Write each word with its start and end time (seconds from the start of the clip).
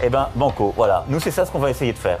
Eh 0.00 0.10
ben, 0.10 0.28
banco, 0.36 0.72
voilà. 0.76 1.04
Nous, 1.08 1.18
c'est 1.18 1.32
ça 1.32 1.44
ce 1.44 1.50
qu'on 1.50 1.58
va 1.58 1.70
essayer 1.70 1.92
de 1.92 1.98
faire. 1.98 2.20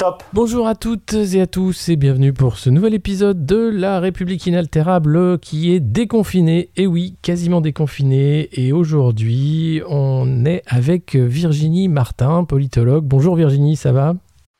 Top 0.00 0.24
Bonjour 0.32 0.66
à 0.66 0.74
toutes 0.74 1.14
et 1.14 1.40
à 1.40 1.46
tous 1.46 1.88
et 1.88 1.94
bienvenue 1.94 2.32
pour 2.32 2.58
ce 2.58 2.70
nouvel 2.70 2.94
épisode 2.94 3.46
de 3.46 3.70
La 3.72 4.00
République 4.00 4.44
inaltérable 4.44 5.38
qui 5.38 5.72
est 5.72 5.78
déconfinée. 5.78 6.70
Et 6.76 6.88
oui, 6.88 7.14
quasiment 7.22 7.60
déconfinée. 7.60 8.48
Et 8.52 8.72
aujourd'hui, 8.72 9.80
on 9.88 10.44
est 10.44 10.62
avec 10.66 11.14
Virginie 11.14 11.86
Martin, 11.86 12.42
politologue. 12.42 13.04
Bonjour 13.04 13.36
Virginie, 13.36 13.76
ça 13.76 13.92
va? 13.92 14.16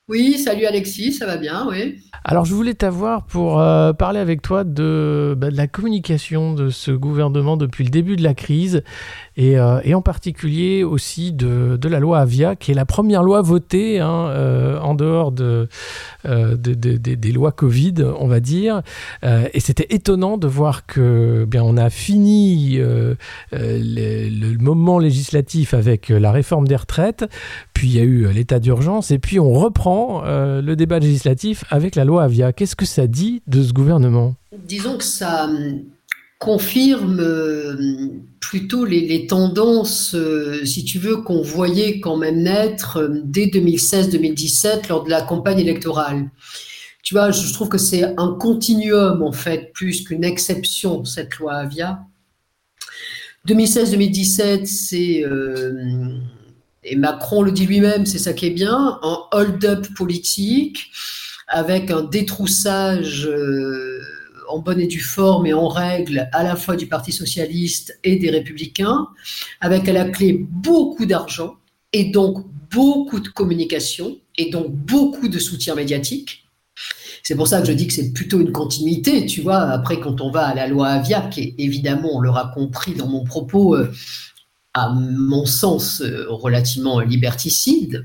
Oui, 0.06 0.36
salut 0.36 0.66
Alexis, 0.66 1.14
ça 1.14 1.24
va 1.24 1.38
bien, 1.38 1.66
oui. 1.70 1.98
Alors, 2.24 2.44
je 2.44 2.52
voulais 2.52 2.74
t'avoir 2.74 3.24
pour 3.24 3.58
euh, 3.58 3.94
parler 3.94 4.20
avec 4.20 4.42
toi 4.42 4.62
de, 4.62 5.34
bah, 5.34 5.50
de 5.50 5.56
la 5.56 5.66
communication 5.66 6.52
de 6.52 6.68
ce 6.68 6.90
gouvernement 6.90 7.56
depuis 7.56 7.84
le 7.84 7.90
début 7.90 8.16
de 8.16 8.22
la 8.22 8.34
crise 8.34 8.82
et, 9.36 9.58
euh, 9.58 9.80
et 9.84 9.94
en 9.94 10.02
particulier 10.02 10.84
aussi 10.84 11.32
de, 11.32 11.78
la 11.82 12.00
loi 12.00 12.20
Avia, 12.20 12.56
qui 12.56 12.70
est 12.70 12.74
la 12.74 12.86
première 12.86 13.22
loi 13.22 13.42
votée 13.42 14.00
hein, 14.00 14.28
euh, 14.28 14.78
en 14.80 14.94
dehors 14.94 15.32
de, 15.32 15.68
euh, 16.24 16.56
de, 16.56 16.74
de, 16.74 16.96
des 16.96 17.32
lois 17.32 17.52
Covid, 17.52 17.94
on 18.18 18.26
va 18.26 18.40
dire. 18.40 18.82
Et 19.22 19.60
c'était 19.60 19.86
étonnant 19.90 20.38
de 20.38 20.46
voir 20.46 20.86
que 20.86 21.40
eh 21.42 21.46
bien 21.46 21.62
on 21.62 21.76
a 21.76 21.90
fini 21.90 22.76
le, 22.76 23.16
le, 23.52 24.58
moment 24.58 24.98
législatif 24.98 25.74
avec 25.74 26.08
la 26.08 26.32
réforme 26.32 26.66
des 26.68 26.76
retraites, 26.76 27.24
puis 27.74 27.88
il 27.88 27.96
y 27.96 28.00
a 28.00 28.04
eu 28.04 28.32
l'état 28.32 28.58
d'urgence, 28.58 29.10
et 29.10 29.18
puis 29.18 29.38
on 29.40 29.52
reprend 29.52 30.22
le 30.24 30.74
débat 30.74 30.98
législatif 30.98 31.64
avec 31.70 31.96
la 31.96 32.04
loi 32.04 32.24
Avia. 32.24 32.52
Qu'est-ce 32.52 32.76
que 32.76 32.86
ça 32.86 33.06
dit 33.06 33.42
de 33.46 33.62
ce 33.62 33.72
gouvernement? 33.72 34.34
Disons 34.66 34.96
que 34.96 35.04
ça 35.04 35.48
confirme 36.44 37.18
plutôt 38.38 38.84
les, 38.84 39.26
tendances, 39.26 40.14
euh, 40.14 40.64
si 40.66 40.84
tu 40.84 40.98
veux, 40.98 41.16
qu'on 41.16 41.40
voyait 41.40 41.98
quand 42.00 42.18
même 42.18 42.42
naître 42.42 42.98
euh, 42.98 43.20
dès 43.24 43.46
2016-2017 43.46 44.88
lors 44.88 45.04
de 45.04 45.10
la 45.10 45.22
campagne 45.22 45.58
électorale. 45.58 46.30
Tu 47.02 47.14
vois, 47.14 47.30
je 47.30 47.52
trouve 47.52 47.70
que 47.70 47.78
c'est 47.78 48.04
un 48.18 48.36
continuum, 48.38 49.22
en 49.22 49.32
fait, 49.32 49.72
plus 49.72 50.04
qu'une 50.04 50.24
exception, 50.24 51.04
cette 51.04 51.36
loi 51.36 51.54
Avia. 51.54 52.00
2016-2017, 53.48 54.66
c'est, 54.66 55.24
euh, 55.24 56.10
et 56.82 56.96
Macron 56.96 57.42
le 57.42 57.50
dit 57.50 57.66
lui-même, 57.66 58.04
c'est 58.04 58.18
ça 58.18 58.34
qui 58.34 58.46
est 58.46 58.50
bien, 58.50 58.98
un 59.02 59.18
hold-up 59.32 59.86
politique 59.96 60.90
avec 61.48 61.90
un 61.90 62.02
détroussage. 62.02 63.26
Euh, 63.26 64.00
en 64.54 64.60
bonne 64.60 64.80
et 64.80 64.86
due 64.86 65.00
forme 65.00 65.46
et 65.46 65.52
en 65.52 65.68
règle 65.68 66.28
à 66.32 66.44
la 66.44 66.54
fois 66.54 66.76
du 66.76 66.86
Parti 66.86 67.10
socialiste 67.10 67.98
et 68.04 68.16
des 68.16 68.30
républicains, 68.30 69.08
avec 69.60 69.88
à 69.88 69.92
la 69.92 70.04
clé 70.04 70.32
beaucoup 70.48 71.06
d'argent 71.06 71.56
et 71.92 72.04
donc 72.04 72.46
beaucoup 72.70 73.20
de 73.20 73.28
communication 73.28 74.16
et 74.36 74.50
donc 74.50 74.70
beaucoup 74.70 75.28
de 75.28 75.38
soutien 75.38 75.74
médiatique. 75.74 76.44
C'est 77.22 77.36
pour 77.36 77.48
ça 77.48 77.60
que 77.60 77.66
je 77.66 77.72
dis 77.72 77.86
que 77.86 77.94
c'est 77.94 78.12
plutôt 78.12 78.40
une 78.40 78.52
continuité, 78.52 79.26
tu 79.26 79.40
vois. 79.40 79.60
Après, 79.60 79.98
quand 79.98 80.20
on 80.20 80.30
va 80.30 80.46
à 80.46 80.54
la 80.54 80.66
loi 80.66 80.88
Avia, 80.88 81.22
qui 81.22 81.54
évidemment, 81.58 82.16
on 82.16 82.20
l'aura 82.20 82.52
compris 82.54 82.94
dans 82.94 83.08
mon 83.08 83.24
propos, 83.24 83.76
euh, 83.76 83.90
à 84.74 84.90
mon 84.90 85.46
sens, 85.46 86.00
euh, 86.00 86.26
relativement 86.28 87.00
liberticide, 87.00 88.04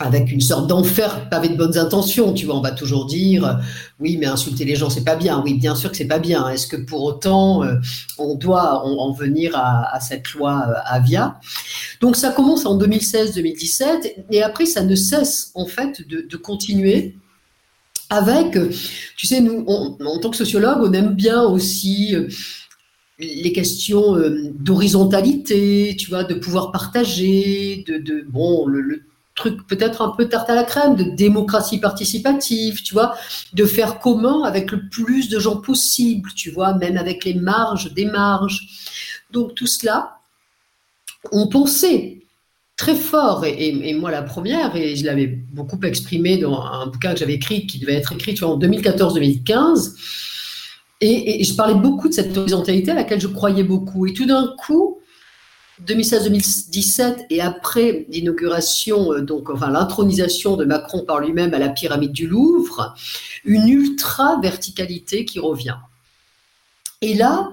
avec 0.00 0.32
une 0.32 0.40
sorte 0.40 0.66
d'enfer 0.66 1.28
pavé 1.28 1.50
de 1.50 1.56
bonnes 1.56 1.76
intentions, 1.76 2.32
tu 2.32 2.46
vois, 2.46 2.56
on 2.56 2.62
va 2.62 2.72
toujours 2.72 3.04
dire 3.04 3.60
oui, 4.00 4.16
mais 4.16 4.24
insulter 4.24 4.64
les 4.64 4.74
gens 4.74 4.88
c'est 4.88 5.04
pas 5.04 5.14
bien. 5.14 5.42
Oui, 5.44 5.54
bien 5.54 5.74
sûr 5.74 5.90
que 5.90 5.96
c'est 5.96 6.06
pas 6.06 6.18
bien. 6.18 6.48
Est-ce 6.48 6.66
que 6.66 6.76
pour 6.76 7.04
autant 7.04 7.62
euh, 7.62 7.76
on 8.18 8.34
doit 8.34 8.82
en, 8.84 8.92
en 8.96 9.12
venir 9.12 9.52
à, 9.54 10.00
cette 10.00 10.32
loi 10.32 10.64
euh, 10.68 10.72
Avia? 10.86 11.38
Donc 12.00 12.16
ça 12.16 12.30
commence 12.30 12.64
en 12.64 12.78
2016-2017 12.78 14.24
et 14.30 14.42
après 14.42 14.64
ça 14.64 14.82
ne 14.82 14.96
cesse 14.96 15.52
en 15.54 15.66
fait 15.66 16.08
de, 16.08 16.36
continuer 16.38 17.16
avec, 18.08 18.58
tu 19.16 19.26
sais, 19.26 19.40
nous 19.40 19.64
en 19.66 20.18
tant 20.18 20.30
que 20.30 20.36
sociologue, 20.36 20.78
on 20.80 20.92
aime 20.94 21.14
bien 21.14 21.42
aussi 21.42 22.16
euh, 22.16 22.26
les 23.18 23.52
questions 23.52 24.16
d'horizontalité, 24.54 25.94
tu 25.98 26.08
vois, 26.08 26.24
de 26.24 26.32
pouvoir 26.32 26.72
partager, 26.72 27.84
de, 27.86 28.24
bon, 28.26 28.66
le 28.66 29.02
truc 29.40 29.66
peut-être 29.66 30.02
un 30.02 30.10
peu 30.10 30.28
tarte 30.28 30.50
à 30.50 30.54
la 30.54 30.64
crème, 30.64 30.94
de 30.94 31.02
démocratie 31.02 31.78
participative, 31.78 32.82
tu 32.82 32.94
vois, 32.94 33.16
de 33.54 33.64
faire 33.64 33.98
commun 33.98 34.42
avec 34.44 34.70
le 34.70 34.88
plus 34.88 35.28
de 35.28 35.40
gens 35.40 35.56
possible, 35.56 36.30
tu 36.36 36.50
vois, 36.50 36.74
même 36.74 36.96
avec 36.96 37.24
les 37.24 37.34
marges, 37.34 37.92
des 37.94 38.04
marges. 38.04 38.68
Donc 39.32 39.54
tout 39.54 39.66
cela, 39.66 40.18
on 41.32 41.48
pensait 41.48 42.18
très 42.76 42.94
fort, 42.94 43.44
et, 43.44 43.94
moi 43.94 44.10
la 44.10 44.22
première, 44.22 44.74
et 44.76 44.96
je 44.96 45.04
l'avais 45.04 45.26
beaucoup 45.26 45.80
exprimé 45.82 46.38
dans 46.38 46.62
un 46.62 46.86
bouquin 46.86 47.12
que 47.12 47.18
j'avais 47.18 47.34
écrit, 47.34 47.66
qui 47.66 47.78
devait 47.78 47.94
être 47.94 48.12
écrit 48.12 48.38
en 48.42 48.58
2014-2015, 48.58 49.92
et, 51.02 51.40
et 51.40 51.44
je 51.44 51.54
parlais 51.54 51.74
beaucoup 51.74 52.08
de 52.08 52.14
cette 52.14 52.36
horizontalité 52.36 52.90
à 52.90 52.94
laquelle 52.94 53.20
je 53.20 53.26
croyais 53.26 53.64
beaucoup. 53.64 54.06
Et 54.06 54.12
tout 54.12 54.26
d'un 54.26 54.54
coup, 54.58 54.99
2016-2017 55.86 57.26
et 57.30 57.40
après 57.40 58.06
l'inauguration, 58.08 59.12
euh, 59.12 59.20
donc 59.20 59.50
enfin 59.50 59.70
l'intronisation 59.70 60.56
de 60.56 60.64
Macron 60.64 61.04
par 61.04 61.20
lui-même 61.20 61.54
à 61.54 61.58
la 61.58 61.68
pyramide 61.68 62.12
du 62.12 62.26
Louvre, 62.26 62.94
une 63.44 63.68
ultra 63.68 64.40
verticalité 64.40 65.24
qui 65.24 65.38
revient. 65.38 65.76
Et 67.00 67.14
là, 67.14 67.50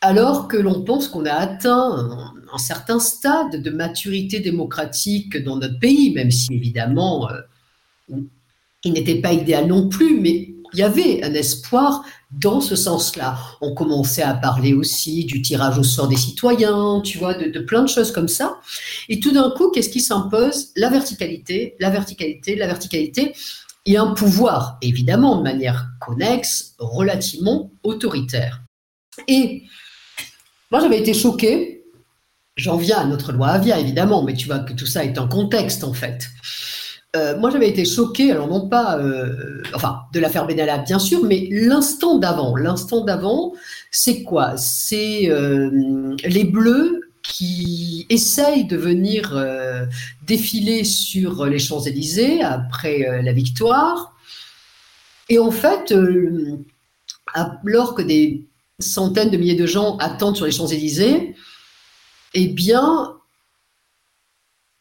alors 0.00 0.48
que 0.48 0.56
l'on 0.56 0.82
pense 0.82 1.08
qu'on 1.08 1.26
a 1.26 1.32
atteint 1.32 1.90
un, 1.90 2.34
un, 2.52 2.58
certain 2.58 3.00
stade 3.00 3.62
de 3.62 3.70
maturité 3.70 4.40
démocratique 4.40 5.42
dans 5.42 5.56
notre 5.56 5.78
pays, 5.78 6.12
même 6.12 6.30
si 6.30 6.54
évidemment 6.54 7.30
euh, 7.30 7.40
il 8.84 8.92
n'était 8.92 9.20
pas 9.20 9.32
idéal 9.32 9.66
non 9.66 9.88
plus, 9.88 10.20
mais 10.20 10.50
il 10.72 10.78
y 10.78 10.82
avait 10.82 11.22
un 11.24 11.34
espoir 11.34 12.04
dans 12.40 12.60
ce 12.60 12.76
sens-là. 12.76 13.38
On 13.60 13.74
commençait 13.74 14.22
à 14.22 14.34
parler 14.34 14.74
aussi 14.74 15.24
du 15.24 15.42
tirage 15.42 15.78
au 15.78 15.82
sort 15.82 16.08
des 16.08 16.16
citoyens, 16.16 17.00
tu 17.02 17.18
vois, 17.18 17.34
de, 17.34 17.58
plein 17.60 17.82
de 17.82 17.88
choses 17.88 18.12
comme 18.12 18.28
ça. 18.28 18.58
Et 19.08 19.20
tout 19.20 19.32
d'un 19.32 19.50
coup, 19.50 19.70
qu'est-ce 19.70 19.88
qui 19.88 20.00
s'impose? 20.00 20.68
La 20.76 20.90
verticalité, 20.90 21.76
la 21.80 21.90
verticalité, 21.90 22.56
la 22.56 22.66
verticalité. 22.66 23.34
Et 23.86 23.96
un 23.96 24.08
pouvoir, 24.08 24.78
évidemment, 24.82 25.36
de 25.36 25.42
manière 25.42 25.88
connexe, 26.00 26.74
relativement 26.78 27.70
autoritaire. 27.84 28.62
Et 29.28 29.62
moi, 30.70 30.80
j'avais 30.80 30.98
été 30.98 31.14
choquée. 31.14 31.84
J'en 32.56 32.76
viens 32.76 32.98
à 32.98 33.04
notre 33.04 33.32
loi 33.32 33.48
Avia, 33.48 33.78
évidemment, 33.78 34.22
mais 34.22 34.34
tu 34.34 34.46
vois 34.46 34.58
que 34.58 34.72
tout 34.72 34.86
ça 34.86 35.04
est 35.04 35.18
un 35.18 35.28
contexte, 35.28 35.84
en 35.84 35.92
fait. 35.92 36.28
Euh, 37.14 37.38
moi, 37.38 37.50
j'avais 37.50 37.68
été 37.68 37.84
choquée, 37.84 38.32
alors 38.32 38.48
non 38.48 38.68
pas, 38.68 38.98
euh, 38.98 39.62
enfin, 39.74 40.00
de 40.12 40.20
l'affaire 40.20 40.46
Benalla, 40.46 40.78
bien 40.78 40.98
sûr, 40.98 41.22
mais 41.24 41.48
l'instant 41.50 42.18
d'avant. 42.18 42.56
L'instant 42.56 43.04
d'avant, 43.04 43.52
c'est 43.90 44.22
quoi? 44.22 44.56
C'est 44.56 45.30
euh, 45.30 46.14
les 46.24 46.44
Bleus 46.44 47.00
qui 47.22 48.06
essayent 48.08 48.66
de 48.66 48.76
venir 48.76 49.36
défiler 50.24 50.84
sur 50.84 51.46
les 51.46 51.58
Champs-Élysées 51.58 52.42
après 52.42 53.20
la 53.20 53.32
victoire. 53.32 54.14
Et 55.28 55.40
en 55.40 55.50
fait, 55.50 55.92
alors 57.34 57.96
que 57.96 58.02
des 58.02 58.44
centaines 58.78 59.30
de 59.30 59.36
milliers 59.36 59.56
de 59.56 59.66
gens 59.66 59.96
attendent 59.96 60.36
sur 60.36 60.46
les 60.46 60.52
Champs-Élysées, 60.52 61.34
eh 62.34 62.46
bien, 62.46 63.16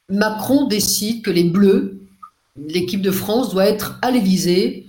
Macron 0.10 0.68
décide 0.68 1.24
que 1.24 1.32
les 1.32 1.46
Bleus 1.46 2.05
l'équipe 2.56 3.02
de 3.02 3.12
France 3.12 3.52
doit 3.52 3.66
être 3.66 3.98
à 4.02 4.12
l'Élysée 4.12 4.88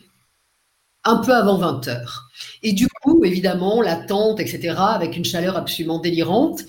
un 1.05 1.17
peu 1.19 1.35
avant 1.35 1.59
20 1.59 1.89
heures. 1.89 2.29
Et 2.63 2.73
du 2.73 2.89
coup, 3.03 3.25
évidemment, 3.25 3.81
l'attente, 3.81 4.41
etc., 4.41 4.75
avec 4.79 5.17
une 5.17 5.25
chaleur 5.25 5.57
absolument 5.57 5.99
délirante, 5.99 6.65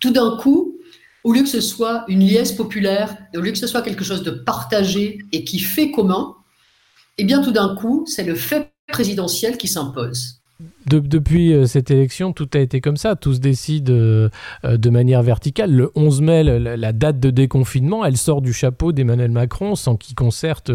tout 0.00 0.10
d'un 0.10 0.36
coup, 0.36 0.78
au 1.22 1.32
lieu 1.32 1.42
que 1.42 1.48
ce 1.48 1.60
soit 1.60 2.04
une 2.08 2.20
liesse 2.20 2.52
populaire, 2.52 3.16
au 3.34 3.40
lieu 3.40 3.52
que 3.52 3.58
ce 3.58 3.66
soit 3.66 3.82
quelque 3.82 4.04
chose 4.04 4.22
de 4.22 4.30
partagé 4.30 5.18
et 5.32 5.44
qui 5.44 5.58
fait 5.58 5.90
commun, 5.90 6.34
eh 7.18 7.24
bien, 7.24 7.42
tout 7.42 7.52
d'un 7.52 7.76
coup, 7.76 8.04
c'est 8.06 8.24
le 8.24 8.34
fait 8.34 8.72
présidentiel 8.88 9.58
qui 9.58 9.68
s'impose. 9.68 10.39
Depuis 10.86 11.52
euh, 11.52 11.66
cette 11.66 11.90
élection, 11.90 12.32
tout 12.32 12.48
a 12.54 12.58
été 12.58 12.80
comme 12.80 12.96
ça. 12.96 13.16
Tout 13.16 13.34
se 13.34 13.38
décide 13.38 13.90
euh, 13.90 14.28
euh, 14.64 14.76
de 14.76 14.90
manière 14.90 15.22
verticale. 15.22 15.72
Le 15.72 15.90
11 15.94 16.20
mai, 16.20 16.42
la, 16.42 16.92
date 16.92 17.20
de 17.20 17.30
déconfinement, 17.30 18.04
elle 18.04 18.16
sort 18.16 18.42
du 18.42 18.52
chapeau 18.52 18.92
d'Emmanuel 18.92 19.30
Macron 19.30 19.74
sans 19.74 19.96
qu'il 19.96 20.14
concerte 20.14 20.70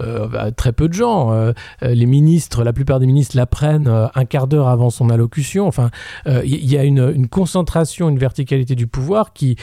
bah, 0.00 0.50
très 0.52 0.72
peu 0.72 0.88
de 0.88 0.94
gens. 0.94 1.52
les 1.82 2.06
ministres, 2.06 2.64
la 2.64 2.72
plupart 2.72 3.00
des 3.00 3.06
ministres 3.06 3.36
l'apprennent 3.36 3.88
un 3.88 4.24
quart 4.24 4.46
d'heure 4.46 4.68
avant 4.68 4.90
son 4.90 5.10
allocution. 5.10 5.66
Enfin, 5.66 5.90
il 6.26 6.64
y, 6.64 6.76
a 6.76 6.84
une, 6.84 7.28
concentration, 7.28 8.08
une 8.08 8.18
verticalité 8.18 8.74
du 8.74 8.86
pouvoir 8.86 9.32
qui, 9.32 9.56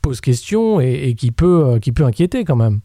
pose 0.00 0.20
question 0.20 0.80
et, 0.80 1.14
qui 1.14 1.30
peut 1.32 1.80
inquiéter 2.00 2.44
quand 2.44 2.56
même. 2.56 2.80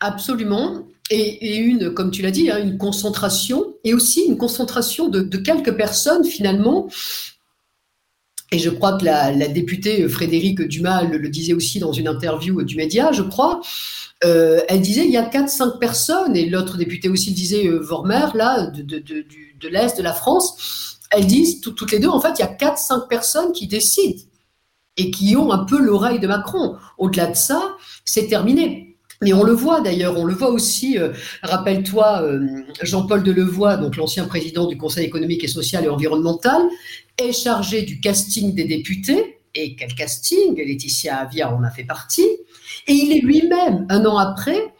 Absolument 0.00 0.82
et, 1.10 1.56
une, 1.56 1.92
comme 1.94 2.10
tu 2.10 2.22
l'as 2.22 2.30
dit, 2.30 2.50
hein, 2.50 2.58
une 2.62 2.78
concentration, 2.78 3.74
et 3.84 3.94
aussi 3.94 4.24
une 4.24 4.36
concentration 4.36 5.08
de, 5.08 5.36
quelques 5.36 5.76
personnes 5.76 6.24
finalement. 6.24 6.88
Et 8.52 8.58
je 8.58 8.70
crois 8.70 8.96
que 8.96 9.04
la, 9.04 9.32
députée 9.48 10.08
Frédéric 10.08 10.62
Dumas 10.62 11.02
le, 11.04 11.28
disait 11.28 11.52
aussi 11.52 11.78
dans 11.78 11.92
une 11.92 12.08
interview 12.08 12.62
du 12.62 12.76
média, 12.76 13.12
je 13.12 13.22
crois. 13.22 13.60
Euh, 14.24 14.60
elle 14.68 14.80
disait 14.80 15.04
il 15.04 15.10
y 15.10 15.16
a 15.16 15.28
4-5 15.28 15.78
personnes, 15.78 16.36
et 16.36 16.46
l'autre 16.46 16.76
député 16.76 17.08
aussi 17.08 17.30
le 17.30 17.36
disait, 17.36 17.66
euh, 17.66 17.78
Vormer, 17.78 18.26
là, 18.34 18.66
de, 18.66 18.82
de 18.98 19.68
l'Est 19.68 19.96
de 19.96 20.02
la 20.02 20.12
France. 20.12 20.98
Elles 21.10 21.26
disent 21.26 21.60
toutes 21.60 21.92
les 21.92 22.00
deux, 22.00 22.08
en 22.08 22.20
fait, 22.20 22.32
il 22.38 22.40
y 22.40 22.42
a 22.42 22.52
4-5 22.52 23.06
personnes 23.08 23.52
qui 23.52 23.66
décident 23.66 24.20
et 24.96 25.10
qui 25.10 25.36
ont 25.36 25.52
un 25.52 25.64
peu 25.64 25.78
l'oreille 25.78 26.18
de 26.18 26.26
Macron. 26.26 26.76
Au-delà 26.98 27.26
de 27.26 27.36
ça, 27.36 27.76
c'est 28.04 28.28
terminé. 28.28 28.85
Mais 29.22 29.32
on 29.32 29.42
le 29.42 29.52
voit 29.52 29.80
d'ailleurs, 29.80 30.18
on 30.18 30.24
le 30.24 30.34
voit 30.34 30.50
aussi, 30.50 30.98
euh, 30.98 31.12
rappelle-toi, 31.42 32.22
euh, 32.22 32.46
Jean-Paul 32.82 33.22
Delevoye, 33.22 33.76
donc 33.76 33.96
l'ancien 33.96 34.24
président 34.26 34.66
du 34.66 34.76
Conseil 34.76 35.06
économique 35.06 35.42
et 35.44 35.48
social 35.48 35.84
et 35.84 35.88
environnemental, 35.88 36.62
est 37.18 37.32
chargé 37.32 37.82
du 37.82 38.00
casting 38.00 38.54
des 38.54 38.64
députés. 38.64 39.40
Et 39.54 39.74
quel 39.74 39.94
casting? 39.94 40.56
Laetitia 40.56 41.16
Avia 41.16 41.54
en 41.54 41.62
a 41.62 41.70
fait 41.70 41.84
partie. 41.84 42.28
Et 42.86 42.92
il 42.92 43.16
est 43.16 43.20
lui-même, 43.20 43.86
un 43.88 44.04
an 44.04 44.18
après, 44.18 44.74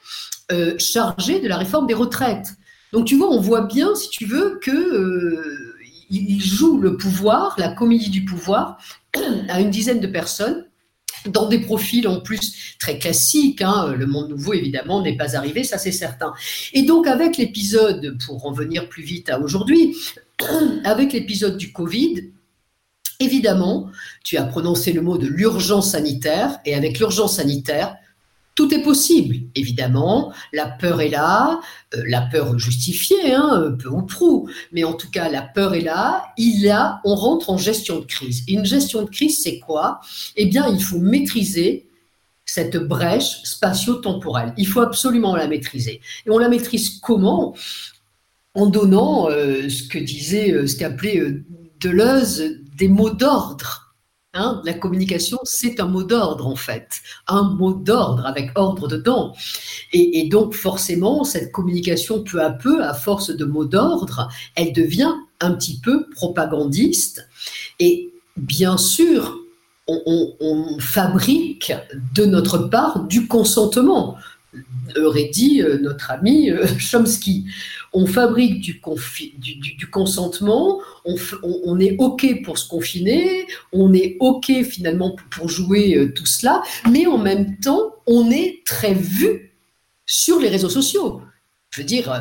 euh, 0.53 0.75
chargé 0.79 1.41
de 1.41 1.49
la 1.49 1.57
réforme 1.57 1.87
des 1.87 1.95
retraites. 1.95 2.49
Donc 2.93 3.07
tu 3.07 3.17
vois, 3.17 3.31
on 3.31 3.41
voit 3.41 3.63
bien, 3.63 3.95
si 3.95 4.11
tu 4.11 4.27
veux, 4.27 4.59
que 4.63 5.73
il 6.09 6.41
joue 6.41 6.79
le 6.79 6.97
pouvoir, 6.97 7.57
la 7.59 7.71
comédie 7.71 8.11
du 8.11 8.25
pouvoir, 8.25 8.79
à 9.49 9.61
une 9.61 9.71
dizaine 9.71 9.99
de 9.99 10.07
personnes 10.07 10.67
dans 11.29 11.49
des 11.49 11.61
profils 11.61 12.07
en 12.09 12.21
plus 12.21 12.77
très 12.79 12.99
classiques. 12.99 13.63
Hein. 13.63 13.95
Le 13.97 14.07
monde 14.07 14.31
nouveau, 14.31 14.55
évidemment, 14.55 15.03
n'est 15.03 15.17
pas 15.17 15.37
arrivé, 15.37 15.65
ça 15.65 15.79
c'est 15.79 15.93
certain. 15.93 16.33
Et 16.73 16.83
donc 16.83 17.07
avec 17.07 17.37
l'épisode, 17.37 18.17
pour 18.25 18.47
en 18.47 18.53
venir 18.53 18.89
plus 18.89 19.03
vite 19.03 19.31
à 19.31 19.41
aujourd'hui, 19.41 19.97
avec 20.85 21.13
l'épisode 21.13 21.57
du 21.57 21.73
Covid, 21.73 22.33
évidemment, 23.21 23.91
tu 24.25 24.37
as 24.37 24.45
prononcé 24.45 24.93
le 24.93 25.03
mot 25.03 25.19
de 25.19 25.27
l'urgence 25.27 25.93
sanitaire, 25.93 26.59
et 26.65 26.75
avec 26.75 26.99
l'urgence 26.99 27.37
sanitaire, 27.37 27.97
tout 28.57 28.73
est 28.75 28.83
possible, 28.83 29.37
évidemment. 29.55 30.33
La 30.53 30.67
peur 30.67 31.01
est 31.01 31.11
là, 31.11 31.61
euh, 31.95 32.03
la 32.09 32.23
peur 32.23 32.59
justifiée, 32.59 33.35
hein, 33.35 33.77
peu 33.79 33.89
ou 33.89 34.03
prou, 34.03 34.49
mais 34.73 34.83
en 34.83 34.95
tout 34.95 35.11
cas, 35.11 35.29
la 35.29 35.43
peur 35.43 35.75
est 35.75 35.83
là. 35.83 36.33
Il 36.39 36.61
y 36.61 36.71
a, 36.71 37.01
on 37.05 37.15
rentre 37.15 37.51
en 37.51 37.59
gestion 37.59 38.01
de 38.01 38.07
crise. 38.07 38.43
une 38.49 38.65
gestion 38.65 39.03
de 39.03 39.11
crise, 39.11 39.43
c'est 39.43 39.61
quoi? 39.61 40.01
Eh 40.37 40.47
bien, 40.47 40.67
il 40.69 40.83
faut 40.83 40.99
maîtriser 40.99 41.87
cette 42.47 42.77
brèche 42.79 43.43
spatio-temporelle. 43.45 44.55
Il 44.57 44.67
faut 44.67 44.81
absolument 44.81 45.37
la 45.37 45.49
maîtriser. 45.49 46.01
Et 46.25 46.31
on 46.31 46.39
la 46.39 46.49
maîtrise 46.49 46.99
comment? 47.01 47.55
En 48.55 48.67
donnant 48.67 49.29
euh, 49.29 49.69
ce 49.69 49.83
que 49.83 49.99
disait, 49.99 50.53
euh, 50.53 50.67
ce 50.67 50.77
qu'appelait 50.77 51.23
Deleuze, 51.79 52.57
des 52.79 52.89
mots 52.89 53.11
d'ordre 53.11 53.86
Hein, 54.37 54.61
la 54.65 54.75
communication, 54.75 55.39
c'est 55.45 55.81
un 55.81 55.87
mot 55.87 56.03
d'ordre 56.03 56.47
en 56.47 56.57
fait, 56.57 57.01
un 57.27 57.43
mot 57.43 57.73
d'ordre 57.73 58.27
avec 58.27 58.51
ordre 58.55 58.87
dedans. 58.87 59.35
Et, 59.95 60.29
donc 60.29 60.53
forcément, 60.53 61.25
cette 61.25 61.53
communication, 61.53 62.23
peu 62.23 62.43
à 62.43 62.51
peu, 62.51 62.85
à 62.85 62.93
force 62.93 63.31
de 63.31 63.45
mots 63.47 63.65
d'ordre, 63.65 64.29
elle 64.55 64.75
devient 64.75 65.13
un 65.41 65.53
petit 65.53 65.81
peu 65.81 66.11
propagandiste. 66.11 67.27
Et 67.81 68.13
bien 68.37 68.77
sûr, 68.77 69.39
on 69.89 70.79
fabrique 70.81 71.73
de 72.15 72.27
notre 72.27 72.59
part 72.59 73.05
du 73.05 73.27
consentement 73.29 74.19
aurait 74.97 75.29
dit 75.33 75.63
euh, 75.63 75.79
notre 75.79 76.11
ami 76.11 76.51
euh, 76.51 76.67
Chomsky. 76.79 77.47
On 77.99 78.05
fabrique 78.05 78.61
du, 78.61 78.79
consentement, 79.91 80.83
on, 81.07 81.81
est 81.81 81.97
OK 81.99 82.43
pour 82.45 82.59
se 82.59 82.69
confiner, 82.69 83.47
on 83.73 83.95
est 83.95 84.19
OK 84.21 84.53
finalement 84.65 85.17
pour, 85.31 85.49
jouer 85.49 85.97
euh, 85.97 86.13
tout 86.13 86.27
cela, 86.27 86.63
mais 86.91 87.07
en 87.07 87.17
même 87.17 87.59
temps, 87.59 87.95
on 88.07 88.31
est 88.31 88.61
très 88.67 88.93
vu 88.93 89.55
sur 90.05 90.39
les 90.39 90.51
réseaux 90.51 90.69
sociaux. 90.69 91.23
Je 91.71 91.81
veux 91.81 91.87
dire, 91.87 92.13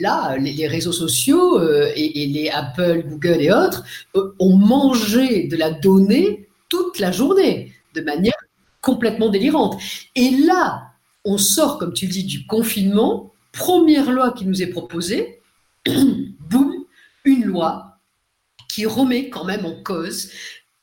là, 0.00 0.38
les, 0.38 0.66
réseaux 0.66 0.92
sociaux 0.92 1.60
et, 1.94 2.26
les 2.26 2.48
Apple, 2.48 3.04
Google 3.06 3.42
et 3.42 3.52
autres 3.52 3.84
ont 4.14 4.56
mangé 4.56 5.48
de 5.48 5.56
la 5.56 5.70
donnée 5.70 6.48
toute 6.70 6.98
la 6.98 7.12
journée 7.12 7.74
de 7.94 8.00
manière 8.00 8.32
complètement 8.80 9.28
délirante. 9.28 9.78
Et 10.16 10.30
là, 10.30 10.92
on 11.26 11.36
sort, 11.36 11.76
comme 11.76 11.92
tu 11.92 12.06
le 12.06 12.12
dis, 12.12 12.24
du 12.24 12.46
confinement, 12.46 13.33
première 13.54 14.10
loi 14.10 14.32
qui 14.32 14.46
nous 14.46 14.62
est 14.62 14.66
proposée, 14.66 15.40
boum, 15.86 16.84
une 17.24 17.44
loi 17.44 17.98
qui 18.68 18.86
remet 18.86 19.30
quand 19.30 19.44
même 19.44 19.64
en 19.64 19.82
cause 19.82 20.30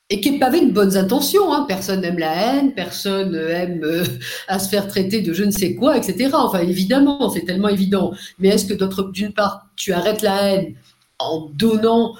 et 0.09 0.19
qui 0.19 0.29
est 0.29 0.43
avec 0.43 0.67
de 0.67 0.71
bonnes 0.71 0.97
intentions. 0.97 1.53
Hein. 1.53 1.65
Personne 1.67 2.01
n'aime 2.01 2.19
la 2.19 2.33
haine, 2.33 2.73
personne 2.73 3.35
aime 3.35 3.83
euh, 3.83 4.03
à 4.47 4.59
se 4.59 4.69
faire 4.69 4.87
traiter 4.87 5.21
de 5.21 5.33
je 5.33 5.43
ne 5.43 5.51
sais 5.51 5.75
quoi, 5.75 5.97
etc. 5.97 6.31
Enfin, 6.33 6.59
évidemment, 6.59 7.29
c'est 7.29 7.45
tellement 7.45 7.69
évident. 7.69 8.13
Mais 8.39 8.49
est-ce 8.49 8.65
que 8.65 9.11
d'une 9.11 9.33
part, 9.33 9.67
tu 9.75 9.93
arrêtes 9.93 10.21
la 10.21 10.41
haine 10.43 10.75
en 11.19 11.49
donnant 11.53 12.15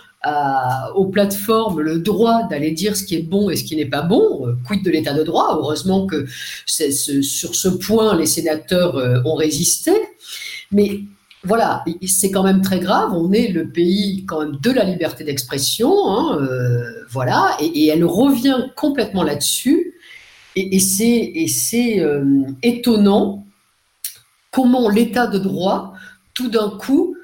aux 0.95 1.05
plateformes 1.05 1.81
le 1.81 1.99
droit 1.99 2.47
d'aller 2.47 2.71
dire 2.71 2.95
ce 2.95 3.03
qui 3.03 3.15
est 3.15 3.23
bon 3.23 3.49
et 3.49 3.55
ce 3.55 3.63
qui 3.63 3.75
n'est 3.75 3.85
pas 3.85 4.03
bon, 4.03 4.47
euh, 4.47 4.53
quid 4.65 4.83
de 4.83 4.91
l'état 4.91 5.13
de 5.13 5.23
droit? 5.23 5.57
Heureusement 5.57 6.05
que 6.05 6.25
sur 6.65 7.55
ce 7.55 7.67
point, 7.67 8.15
les 8.15 8.27
sénateurs 8.27 8.97
euh, 8.97 9.21
ont 9.25 9.35
résisté. 9.35 9.91
Mais 10.71 11.01
voilà, 11.43 11.83
c'est 12.05 12.29
quand 12.29 12.43
même 12.43 12.61
très 12.61 12.79
grave. 12.79 13.13
On 13.13 13.31
est 13.31 13.47
le 13.47 13.69
pays 13.69 14.23
quand 14.27 14.41
même 14.41 14.57
de 14.61 14.71
la 14.71 14.83
liberté 14.83 15.23
d'expression, 15.23 15.91
hein, 16.07 16.37
euh, 16.39 16.83
voilà, 17.09 17.57
et, 17.59 17.87
elle 17.87 18.05
revient 18.05 18.67
complètement 18.75 19.23
là-dessus. 19.23 19.95
Et, 20.55 20.75
et 20.75 21.47
c'est 21.47 22.03
étonnant 22.61 23.47
comment 24.51 24.87
l'état 24.89 25.25
de 25.25 25.39
droit, 25.39 25.93
tout 26.33 26.49
d'un 26.49 26.69
coup, 26.69 27.15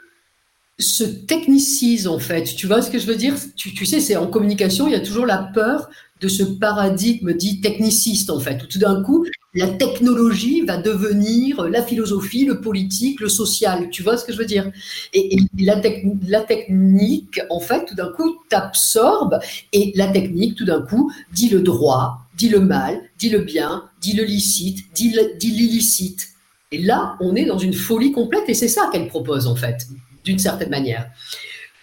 se 0.80 1.04
technicise 1.04 2.08
en 2.08 2.20
fait. 2.20 2.44
Tu 2.44 2.68
vois 2.68 2.82
ce 2.82 2.92
que 2.92 3.00
je 3.00 3.08
veux 3.08 3.16
dire? 3.16 3.36
Tu, 3.56 3.86
sais, 3.86 4.00
c'est 4.00 4.16
en 4.16 4.28
communication, 4.28 4.88
il 4.88 4.94
y 4.94 4.96
a 4.96 5.00
toujours 5.00 5.26
la 5.26 5.38
peur 5.38 5.90
de 6.22 6.28
ce 6.28 6.44
paradigme 6.44 7.34
dit 7.34 7.62
techniciste 7.62 8.32
en 8.32 8.40
fait, 8.40 8.64
où 8.64 8.68
tout 8.68 8.80
d'un 8.80 9.04
coup, 9.04 9.26
la 9.54 9.68
technologie 9.68 10.62
va 10.62 10.78
devenir 10.78 11.68
la 11.70 11.84
philosophie, 11.84 12.46
le 12.46 12.60
politique, 12.60 13.20
le 13.20 13.30
social. 13.30 13.90
Tu 13.92 14.04
vois 14.04 14.18
ce 14.18 14.26
que 14.26 14.34
je 14.34 14.38
veux 14.38 14.46
dire? 14.46 14.72
Et, 15.14 15.38
la, 15.60 15.82
la, 16.28 16.42
technique, 16.42 17.40
en 17.50 17.60
fait, 17.60 17.86
tout 17.86 17.96
d'un 17.96 18.12
coup, 18.12 18.38
t'absorbe 18.50 19.40
et 19.74 19.92
la 19.96 20.08
technique, 20.08 20.56
tout 20.56 20.66
d'un 20.66 20.82
coup, 20.82 21.12
dit 21.34 21.50
le 21.50 21.62
droit, 21.62 22.20
dit 22.36 22.50
le 22.50 22.60
mal, 22.60 23.00
dit 23.18 23.30
le 23.30 23.40
bien, 23.40 23.84
dit 24.02 24.14
le 24.14 24.24
licite, 24.24 24.86
dit 24.94 25.12
l'illicite. 25.42 26.30
Et 26.72 26.80
là, 26.80 27.16
on 27.20 27.36
est 27.36 27.46
dans 27.46 27.60
une 27.60 27.74
folie 27.74 28.12
complète 28.12 28.44
et 28.48 28.54
c'est 28.54 28.68
ça 28.68 28.90
qu'elle 28.92 29.08
propose 29.08 29.48
en 29.48 29.56
fait 29.56 29.88
d'une 30.28 30.40
certaine 30.40 30.70
manière. 30.70 31.10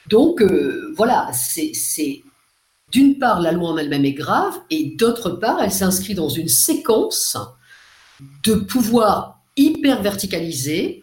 Donc 0.08 0.42
euh, 0.42 0.92
voilà, 0.96 1.30
c'est 1.32 2.22
d'une 2.92 3.18
part 3.18 3.40
la 3.40 3.52
loi 3.52 3.70
en 3.70 3.78
elle-même 3.78 4.04
est 4.04 4.12
grave 4.12 4.54
et 4.70 4.94
d'autre 4.96 5.30
part 5.30 5.60
elle 5.62 5.72
s'inscrit 5.72 6.14
dans 6.14 6.28
une 6.28 6.48
séquence 6.48 7.36
de 8.44 8.54
pouvoir 8.54 9.40
hyper 9.56 10.02
verticalisé, 10.02 11.02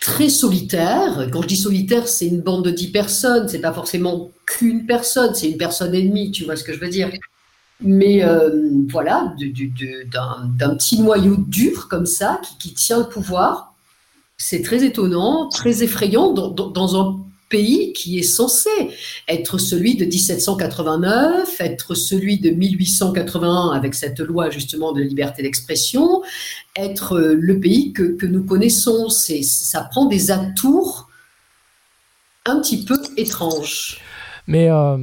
très 0.00 0.28
solitaire. 0.28 1.26
Quand 1.32 1.42
je 1.42 1.48
dis 1.48 1.56
solitaire, 1.56 2.06
c'est 2.06 2.26
une 2.26 2.42
bande 2.42 2.64
de 2.66 2.70
dix 2.70 2.90
personnes, 2.90 3.48
c'est 3.48 3.60
pas 3.60 3.72
forcément 3.72 4.30
qu'une 4.46 4.84
personne, 4.84 5.34
c'est 5.34 5.50
une 5.50 5.56
personne 5.56 5.94
et 5.94 6.02
demie, 6.02 6.30
tu 6.30 6.44
vois 6.44 6.56
ce 6.56 6.64
que 6.64 6.74
je 6.74 6.80
veux 6.80 6.90
dire. 6.90 7.10
Mais 7.80 8.22
euh, 8.22 8.50
voilà, 8.90 9.34
d'un 9.38 10.76
petit 10.76 11.00
noyau 11.00 11.36
dur 11.38 11.88
comme 11.88 12.06
ça 12.06 12.40
qui, 12.44 12.58
qui 12.58 12.74
tient 12.74 12.98
le 12.98 13.08
pouvoir 13.08 13.73
c'est 14.46 14.60
très 14.60 14.84
étonnant, 14.84 15.48
très 15.48 15.82
effrayant 15.82 16.30
dans, 16.30 17.00
un 17.00 17.18
pays 17.48 17.94
qui 17.94 18.18
est 18.18 18.22
censé 18.22 18.68
être 19.26 19.56
celui 19.56 19.96
de 19.96 20.04
1789, 20.04 21.62
être 21.62 21.94
celui 21.94 22.38
de 22.38 22.50
1881 22.50 23.70
avec 23.70 23.94
cette 23.94 24.20
loi 24.20 24.50
justement 24.50 24.92
de 24.92 25.00
liberté 25.00 25.42
d'expression, 25.42 26.20
être 26.76 27.18
le 27.18 27.58
pays 27.58 27.94
que, 27.94 28.26
nous 28.26 28.44
connaissons. 28.44 29.08
Ça 29.08 29.88
prend 29.90 30.04
des 30.04 30.30
atours 30.30 31.08
un 32.44 32.60
petit 32.60 32.84
peu 32.84 32.98
étrange. 33.16 34.02
Mais 34.46 34.70
euh, 34.70 34.98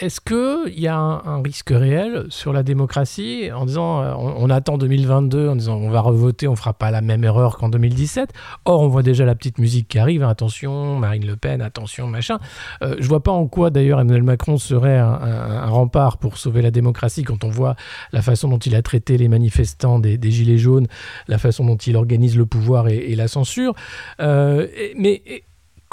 est-ce 0.00 0.20
qu'il 0.20 0.78
y 0.78 0.88
a 0.88 0.96
un, 0.96 1.42
risque 1.42 1.70
réel 1.70 2.26
sur 2.28 2.52
la 2.52 2.62
démocratie 2.62 3.50
en 3.54 3.64
disant 3.64 4.02
euh, 4.02 4.14
on, 4.16 4.50
attend 4.50 4.78
2022 4.78 5.48
en 5.48 5.56
disant 5.56 5.76
on 5.76 5.90
va 5.90 6.00
revoter, 6.00 6.48
on 6.48 6.56
fera 6.56 6.74
pas 6.74 6.90
la 6.90 7.00
même 7.00 7.24
erreur 7.24 7.56
qu'en 7.56 7.68
2017 7.68 8.30
Or, 8.66 8.82
on 8.82 8.88
voit 8.88 9.02
déjà 9.02 9.24
la 9.24 9.34
petite 9.34 9.58
musique 9.58 9.88
qui 9.88 9.98
arrive 9.98 10.22
attention, 10.22 10.98
Marine 10.98 11.26
Le 11.26 11.36
Pen, 11.36 11.62
attention, 11.62 12.06
machin. 12.06 12.38
Euh, 12.82 12.96
je 12.98 13.08
vois 13.08 13.22
pas 13.22 13.32
en 13.32 13.46
quoi 13.46 13.70
d'ailleurs 13.70 14.00
Emmanuel 14.00 14.22
Macron 14.22 14.58
serait 14.58 14.98
un, 14.98 15.66
rempart 15.66 16.18
pour 16.18 16.36
sauver 16.36 16.62
la 16.62 16.70
démocratie 16.70 17.22
quand 17.22 17.44
on 17.44 17.48
voit 17.48 17.76
la 18.12 18.22
façon 18.22 18.48
dont 18.48 18.58
il 18.58 18.74
a 18.74 18.82
traité 18.82 19.16
les 19.16 19.28
manifestants 19.28 19.98
des, 19.98 20.18
Gilets 20.30 20.58
jaunes, 20.58 20.86
la 21.28 21.38
façon 21.38 21.64
dont 21.64 21.76
il 21.76 21.96
organise 21.96 22.36
le 22.36 22.46
pouvoir 22.46 22.88
et, 22.88 23.14
la 23.14 23.28
censure. 23.28 23.74
mais 24.18 25.22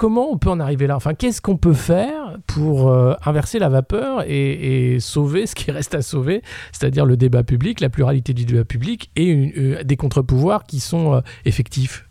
comment 0.01 0.31
on 0.31 0.37
peut 0.39 0.49
en 0.49 0.59
arriver 0.59 0.87
là? 0.87 0.95
Enfin, 0.95 1.13
qu'est-ce 1.13 1.41
qu'on 1.41 1.57
peut 1.57 1.75
faire 1.75 2.39
pour 2.47 2.89
euh, 2.89 3.13
inverser 3.23 3.59
la 3.59 3.69
vapeur 3.69 4.23
et, 4.27 4.97
sauver 4.99 5.45
ce 5.45 5.53
qui 5.53 5.69
reste 5.79 5.93
à 5.93 6.01
sauver, 6.01 6.41
c'est-à-dire 6.71 7.05
le 7.05 7.17
débat 7.17 7.43
public, 7.43 7.79
la 7.81 7.89
pluralité 7.89 8.33
du 8.33 8.45
débat 8.45 8.63
public 8.63 9.11
et 9.15 9.53
euh, 9.55 9.83
des 9.83 9.97
contre-pouvoirs 9.97 10.63
qui 10.63 10.79
sont 10.79 11.13
euh, 11.13 11.19
effectifs? 11.45 12.07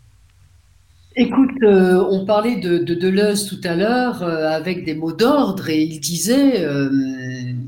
Écoute, 1.17 1.61
on 1.63 2.25
parlait 2.25 2.61
de, 2.61 2.77
de 2.77 2.95
Deleuze 2.95 3.45
tout 3.45 3.59
à 3.65 3.75
l'heure 3.75 4.23
avec 4.23 4.85
des 4.85 4.95
mots 4.95 5.11
d'ordre 5.11 5.67
et 5.67 5.83
il 5.83 5.99
disait 5.99 6.65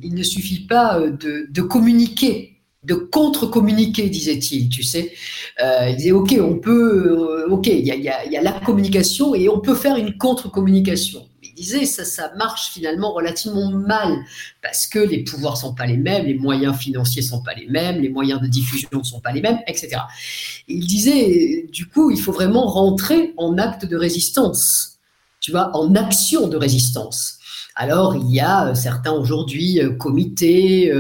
il 0.02 0.16
ne 0.16 0.24
suffit 0.24 0.66
pas 0.66 1.02
de 1.02 1.62
communiquer 1.62 2.53
de 2.84 2.96
contre-communiquer, 2.96 4.10
disait-il, 4.10 4.70
tu 4.70 4.84
sais. 4.84 5.14
Euh, 5.62 5.90
il 5.90 5.96
disait, 5.96 6.12
OK, 6.12 6.36
on 6.40 6.58
peut, 6.58 7.46
euh, 7.46 7.50
OK, 7.50 7.68
il 7.68 7.86
y 7.86 8.10
a, 8.38 8.42
la 8.42 8.52
communication 8.52 9.36
et 9.36 9.48
on 9.48 9.60
peut 9.60 9.76
faire 9.76 9.96
une 9.96 10.18
contre-communication. 10.18 11.26
Il 11.42 11.54
disait, 11.54 11.86
ça, 11.86 12.04
ça 12.04 12.32
marche 12.38 12.72
finalement 12.74 13.14
relativement 13.14 13.72
mal 13.72 14.18
parce 14.62 14.88
que 14.88 15.00
les 15.00 15.24
pouvoirs 15.24 15.56
sont 15.56 15.74
pas 15.74 15.86
les 15.86 15.98
mêmes, 15.98 16.26
les 16.26 16.34
moyens 16.34 16.76
financiers 16.76 17.22
sont 17.22 17.42
pas 17.42 17.54
les 17.54 17.68
mêmes, 17.68 18.02
les 18.02 18.10
moyens 18.10 18.42
de 18.42 18.48
diffusion 18.48 18.90
ne 18.92 19.04
sont 19.04 19.22
pas 19.22 19.32
les 19.32 19.42
mêmes, 19.42 19.60
etc. 19.68 19.98
il 20.68 20.86
disait, 20.86 21.68
du 21.72 21.88
coup, 21.88 22.12
il 22.12 22.20
faut 22.20 22.32
vraiment 22.32 22.66
rentrer 22.66 23.34
en 23.38 23.58
acte 23.58 23.86
de 23.86 23.96
résistance, 23.96 24.98
tu 25.40 25.52
vois, 25.52 25.72
en 25.76 25.96
action 25.96 26.48
de 26.48 26.58
résistance. 26.58 27.38
Alors, 27.76 28.16
il 28.16 28.32
y 28.32 28.40
a 28.40 28.68
euh, 28.68 28.76
certains 28.76 29.14
aujourd'hui 29.14 29.80
comités, 29.98 30.92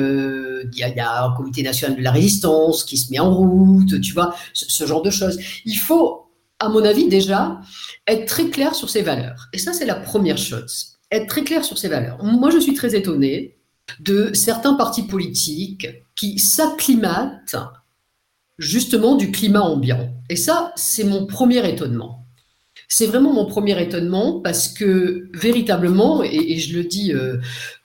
il 0.72 0.80
y, 0.80 0.84
a, 0.84 1.24
un 1.24 1.36
comité 1.36 1.64
national 1.64 1.98
de 1.98 2.02
la 2.02 2.12
résistance 2.12 2.84
qui 2.84 2.98
se 2.98 3.12
met 3.12 3.20
en 3.20 3.34
route, 3.34 4.00
tu 4.02 4.14
vois, 4.14 4.36
ce, 4.54 4.86
genre 4.86 5.02
de 5.02 5.10
choses. 5.10 5.40
Il 5.66 5.76
faut, 5.76 6.30
à 6.60 6.70
mon 6.70 6.84
avis, 6.84 7.08
déjà 7.08 7.60
être 8.08 8.26
très 8.26 8.50
clair 8.50 8.76
sur 8.76 8.90
ses 8.90 9.02
valeurs. 9.02 9.48
Et 9.54 9.58
ça, 9.58 9.74
c'est 9.74 9.86
la 9.86 9.96
première 9.96 10.38
chose. 10.38 10.98
Être 11.12 11.28
très 11.28 11.44
clair 11.44 11.64
sur 11.64 11.78
ses 11.78 11.90
valeurs. 11.90 12.24
Moi, 12.24 12.50
je 12.50 12.60
suis 12.60 12.74
très 12.74 12.96
étonné 12.96 13.58
de 14.00 14.32
certains 14.34 14.74
partis 14.76 15.04
politiques 15.04 15.88
qui 16.16 16.40
s'acclimatent 16.40 17.56
justement 18.58 19.16
du 19.16 19.32
climat 19.32 19.62
ambiant. 19.62 20.14
Et 20.30 20.36
ça, 20.36 20.72
c'est 20.76 21.04
mon 21.04 21.26
premier 21.26 21.68
étonnement. 21.70 22.23
C'est 22.96 23.08
vraiment 23.08 23.34
mon 23.34 23.48
premier 23.48 23.82
étonnement 23.82 24.40
parce 24.40 24.68
que 24.68 25.28
véritablement, 25.34 26.22
et, 26.22 26.60
je 26.60 26.78
le 26.78 26.84
dis 26.84 27.12
euh, 27.12 27.38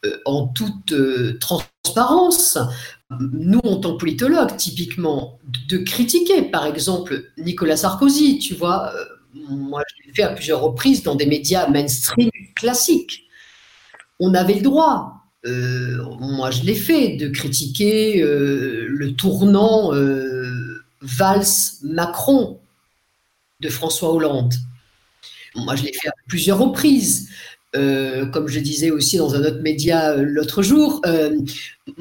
euh, 0.04 0.18
en 0.26 0.48
toute 0.48 0.92
euh, 0.92 1.38
transparence, 1.40 2.58
nous, 3.18 3.62
en 3.64 3.76
tant 3.76 3.94
que 3.94 4.00
politologues, 4.00 4.54
typiquement, 4.58 5.38
de 5.66 5.78
critiquer, 5.78 6.42
par 6.42 6.66
exemple, 6.66 7.24
Nicolas 7.38 7.78
Sarkozy, 7.78 8.38
tu 8.38 8.52
vois, 8.52 8.92
moi, 9.48 9.82
je 9.88 10.06
l'ai 10.06 10.12
fait 10.14 10.24
à 10.24 10.28
plusieurs 10.28 10.60
reprises 10.60 11.02
dans 11.02 11.14
des 11.14 11.24
médias 11.24 11.66
mainstream 11.68 12.28
classiques. 12.54 13.22
On 14.20 14.34
avait 14.34 14.56
le 14.56 14.60
droit, 14.60 15.22
moi 16.20 16.50
je 16.50 16.64
l'ai 16.64 16.74
fait, 16.74 17.16
de 17.16 17.28
critiquer 17.28 18.20
le 18.20 19.12
tournant 19.14 19.90
Valls-Macron 21.00 22.60
de 23.60 23.70
François 23.70 24.12
Hollande. 24.12 24.52
Moi, 25.54 25.76
je 25.76 25.84
l'ai 25.84 25.92
fait 25.92 26.08
à 26.08 26.12
plusieurs 26.26 26.58
reprises. 26.58 27.28
Euh, 27.76 28.24
comme 28.26 28.48
je 28.48 28.60
disais 28.60 28.90
aussi 28.90 29.18
dans 29.18 29.34
un 29.34 29.40
autre 29.40 29.60
média 29.60 30.12
euh, 30.12 30.22
l'autre 30.22 30.62
jour, 30.62 31.02
euh, 31.04 31.38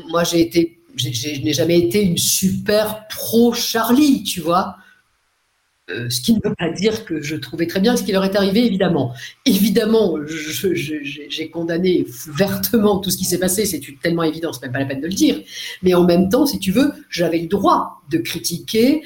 moi, 0.09 0.23
j'ai 0.23 0.39
été, 0.39 0.79
je 0.95 1.43
n'ai 1.43 1.53
jamais 1.53 1.77
été 1.77 2.01
une 2.01 2.17
super 2.17 3.05
pro 3.09 3.53
Charlie, 3.53 4.23
tu 4.23 4.39
vois. 4.39 4.77
ce 5.89 6.21
qui 6.21 6.33
ne 6.33 6.39
veut 6.43 6.55
pas 6.57 6.69
dire 6.69 7.05
que 7.05 7.21
je 7.21 7.35
trouvais 7.35 7.67
très 7.67 7.81
bien 7.81 7.97
ce 7.97 8.03
qui 8.03 8.13
leur 8.13 8.23
est 8.23 8.35
arrivé, 8.35 8.65
évidemment. 8.65 9.13
Évidemment, 9.45 10.17
j'ai 10.25 11.49
condamné 11.49 12.05
vertement 12.27 12.99
tout 12.99 13.09
ce 13.09 13.17
qui 13.17 13.25
s'est 13.25 13.39
passé, 13.39 13.65
c'est 13.65 13.81
tellement 14.01 14.23
évident, 14.23 14.53
c'est 14.53 14.63
même 14.63 14.71
pas 14.71 14.79
la 14.79 14.85
peine 14.85 15.01
de 15.01 15.07
le 15.07 15.13
dire. 15.13 15.41
Mais 15.83 15.93
en 15.93 16.05
même 16.05 16.29
temps, 16.29 16.45
si 16.45 16.59
tu 16.59 16.71
veux, 16.71 16.93
j'avais 17.09 17.39
le 17.39 17.47
droit 17.47 18.01
de 18.09 18.17
critiquer 18.19 19.01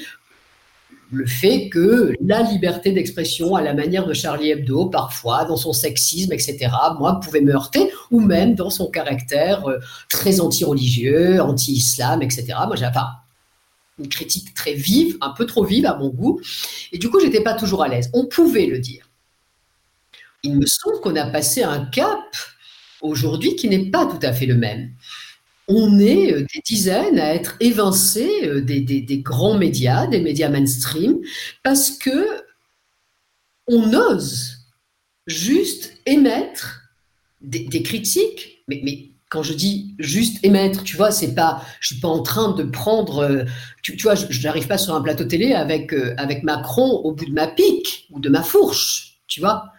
le 1.12 1.25
fait 1.25 1.70
que 1.70 2.13
la 2.22 2.41
liberté 2.41 2.91
d'expression 2.91 3.56
à 3.56 3.62
la 3.62 3.74
manière 3.74 4.06
de 4.06 4.13
Charlie 4.13 4.51
Hebdo, 4.51 4.86
parfois, 4.86 5.44
dans 5.46 5.58
son 5.58 5.74
sexisme, 5.74 6.32
etc., 6.32 6.70
moi, 7.00 7.20
pouvait 7.20 7.41
me 7.41 7.53
heurter, 7.53 7.91
ou 8.12 8.22
même 8.22 8.56
dans 8.56 8.70
son 8.70 8.89
caractère 8.89 9.68
euh, 9.68 9.80
très 10.10 10.39
anti-religieux, 10.39 11.41
anti-islam, 11.41 12.22
etc. 12.22 12.53
Moi, 12.65 12.75
j'avais 12.77 13.00
une 14.00 14.08
critique 14.08 14.53
très 14.53 14.74
vive, 14.74 15.18
un 15.22 15.32
peu 15.32 15.46
trop 15.46 15.65
vive 15.65 15.86
à 15.86 15.98
mon 15.98 16.10
goût, 16.10 16.39
et 16.91 16.98
du 16.98 17.10
coup, 17.10 17.20
j'étais 17.20 17.41
pas 17.41 17.53
toujours 17.53 17.84
à 17.84 17.89
l'aise. 17.89 18.10
On 18.13 18.25
pouvait 18.25 18.65
le 18.65 18.80
dire. 18.80 19.10
Il 20.44 20.58
me 20.58 20.65
semble 20.65 21.01
qu'on 21.01 21.15
a 21.18 21.27
passé 21.27 21.62
un 21.62 21.86
cap 21.86 22.20
aujourd'hui 23.01 23.56
qui 23.56 23.68
n'est 23.68 23.89
pas 23.89 24.06
tout 24.06 24.20
à 24.25 24.32
fait 24.32 24.46
le 24.46 24.56
même 24.56 24.91
on 25.68 26.00
est 26.00 26.34
euh, 26.34 26.46
des 26.53 26.62
dizaines 26.63 27.20
à 27.20 27.34
être 27.34 27.56
évincés 27.60 28.41
euh, 28.46 28.62
des, 28.62 29.22
grands 29.24 29.58
médias, 29.58 30.08
des 30.08 30.22
médias 30.22 30.50
mainstream, 30.50 31.20
parce 31.63 31.91
que 31.91 32.27
on 33.68 33.94
ose 33.94 34.58
juste 35.27 35.94
émettre 36.06 36.82
des, 37.41 37.84
critiques, 37.84 38.63
mais, 38.68 39.08
quand 39.30 39.44
je 39.44 39.53
dis 39.53 39.96
juste 39.98 40.44
émettre, 40.44 40.84
tu 40.84 40.98
vois, 40.98 41.10
c'est 41.10 41.34
pas, 41.34 41.63
je 41.80 41.94
suis 41.94 42.01
pas 42.01 42.10
en 42.10 42.22
train 42.22 42.51
de 42.51 42.63
prendre, 42.63 43.20
euh, 43.20 43.46
tu, 43.82 43.96
vois, 43.96 44.15
je 44.15 44.44
n'arrive 44.44 44.68
pas 44.68 44.77
sur 44.77 44.94
un 44.94 45.01
plateau 45.01 45.24
télé 45.24 45.53
avec, 45.53 45.94
avec 46.18 46.44
Macron 46.44 47.00
au 47.06 47.13
bout 47.13 47.25
de 47.25 47.32
ma 47.32 47.48
pique 47.48 48.08
ou 48.10 48.20
de 48.20 48.27
ma 48.27 48.44
fourche, 48.44 49.22
tu 49.27 49.39
vois. 49.39 49.72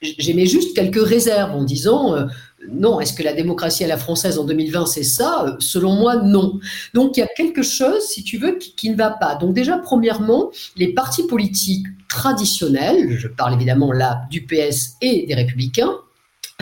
J'émets 0.00 0.46
juste 0.46 0.76
quelques 0.76 1.04
réserves 1.04 1.50
en 1.50 1.64
disant, 1.64 2.28
non, 2.70 3.00
est-ce 3.00 3.12
que 3.12 3.22
la 3.22 3.32
démocratie 3.32 3.84
à 3.84 3.88
la 3.88 3.96
française 3.96 4.38
en 4.38 4.44
2020, 4.44 4.86
c'est 4.86 5.02
ça? 5.02 5.56
Selon 5.58 5.94
moi, 5.94 6.16
non. 6.16 6.60
Donc 6.94 7.16
il 7.16 7.20
y 7.20 7.22
a 7.22 7.28
quelque 7.36 7.62
chose, 7.62 8.02
si 8.02 8.22
tu 8.22 8.38
veux, 8.38 8.58
qui, 8.58 8.90
ne 8.90 8.96
va 8.96 9.10
pas. 9.10 9.34
Donc 9.34 9.54
déjà, 9.54 9.78
premièrement, 9.78 10.50
les 10.76 10.94
partis 10.94 11.26
politiques 11.26 11.86
traditionnels, 12.08 13.16
je 13.18 13.28
parle 13.28 13.54
évidemment 13.54 13.92
là 13.92 14.22
du 14.30 14.46
PS 14.46 14.96
et 15.00 15.26
des 15.26 15.34
républicains, 15.34 15.92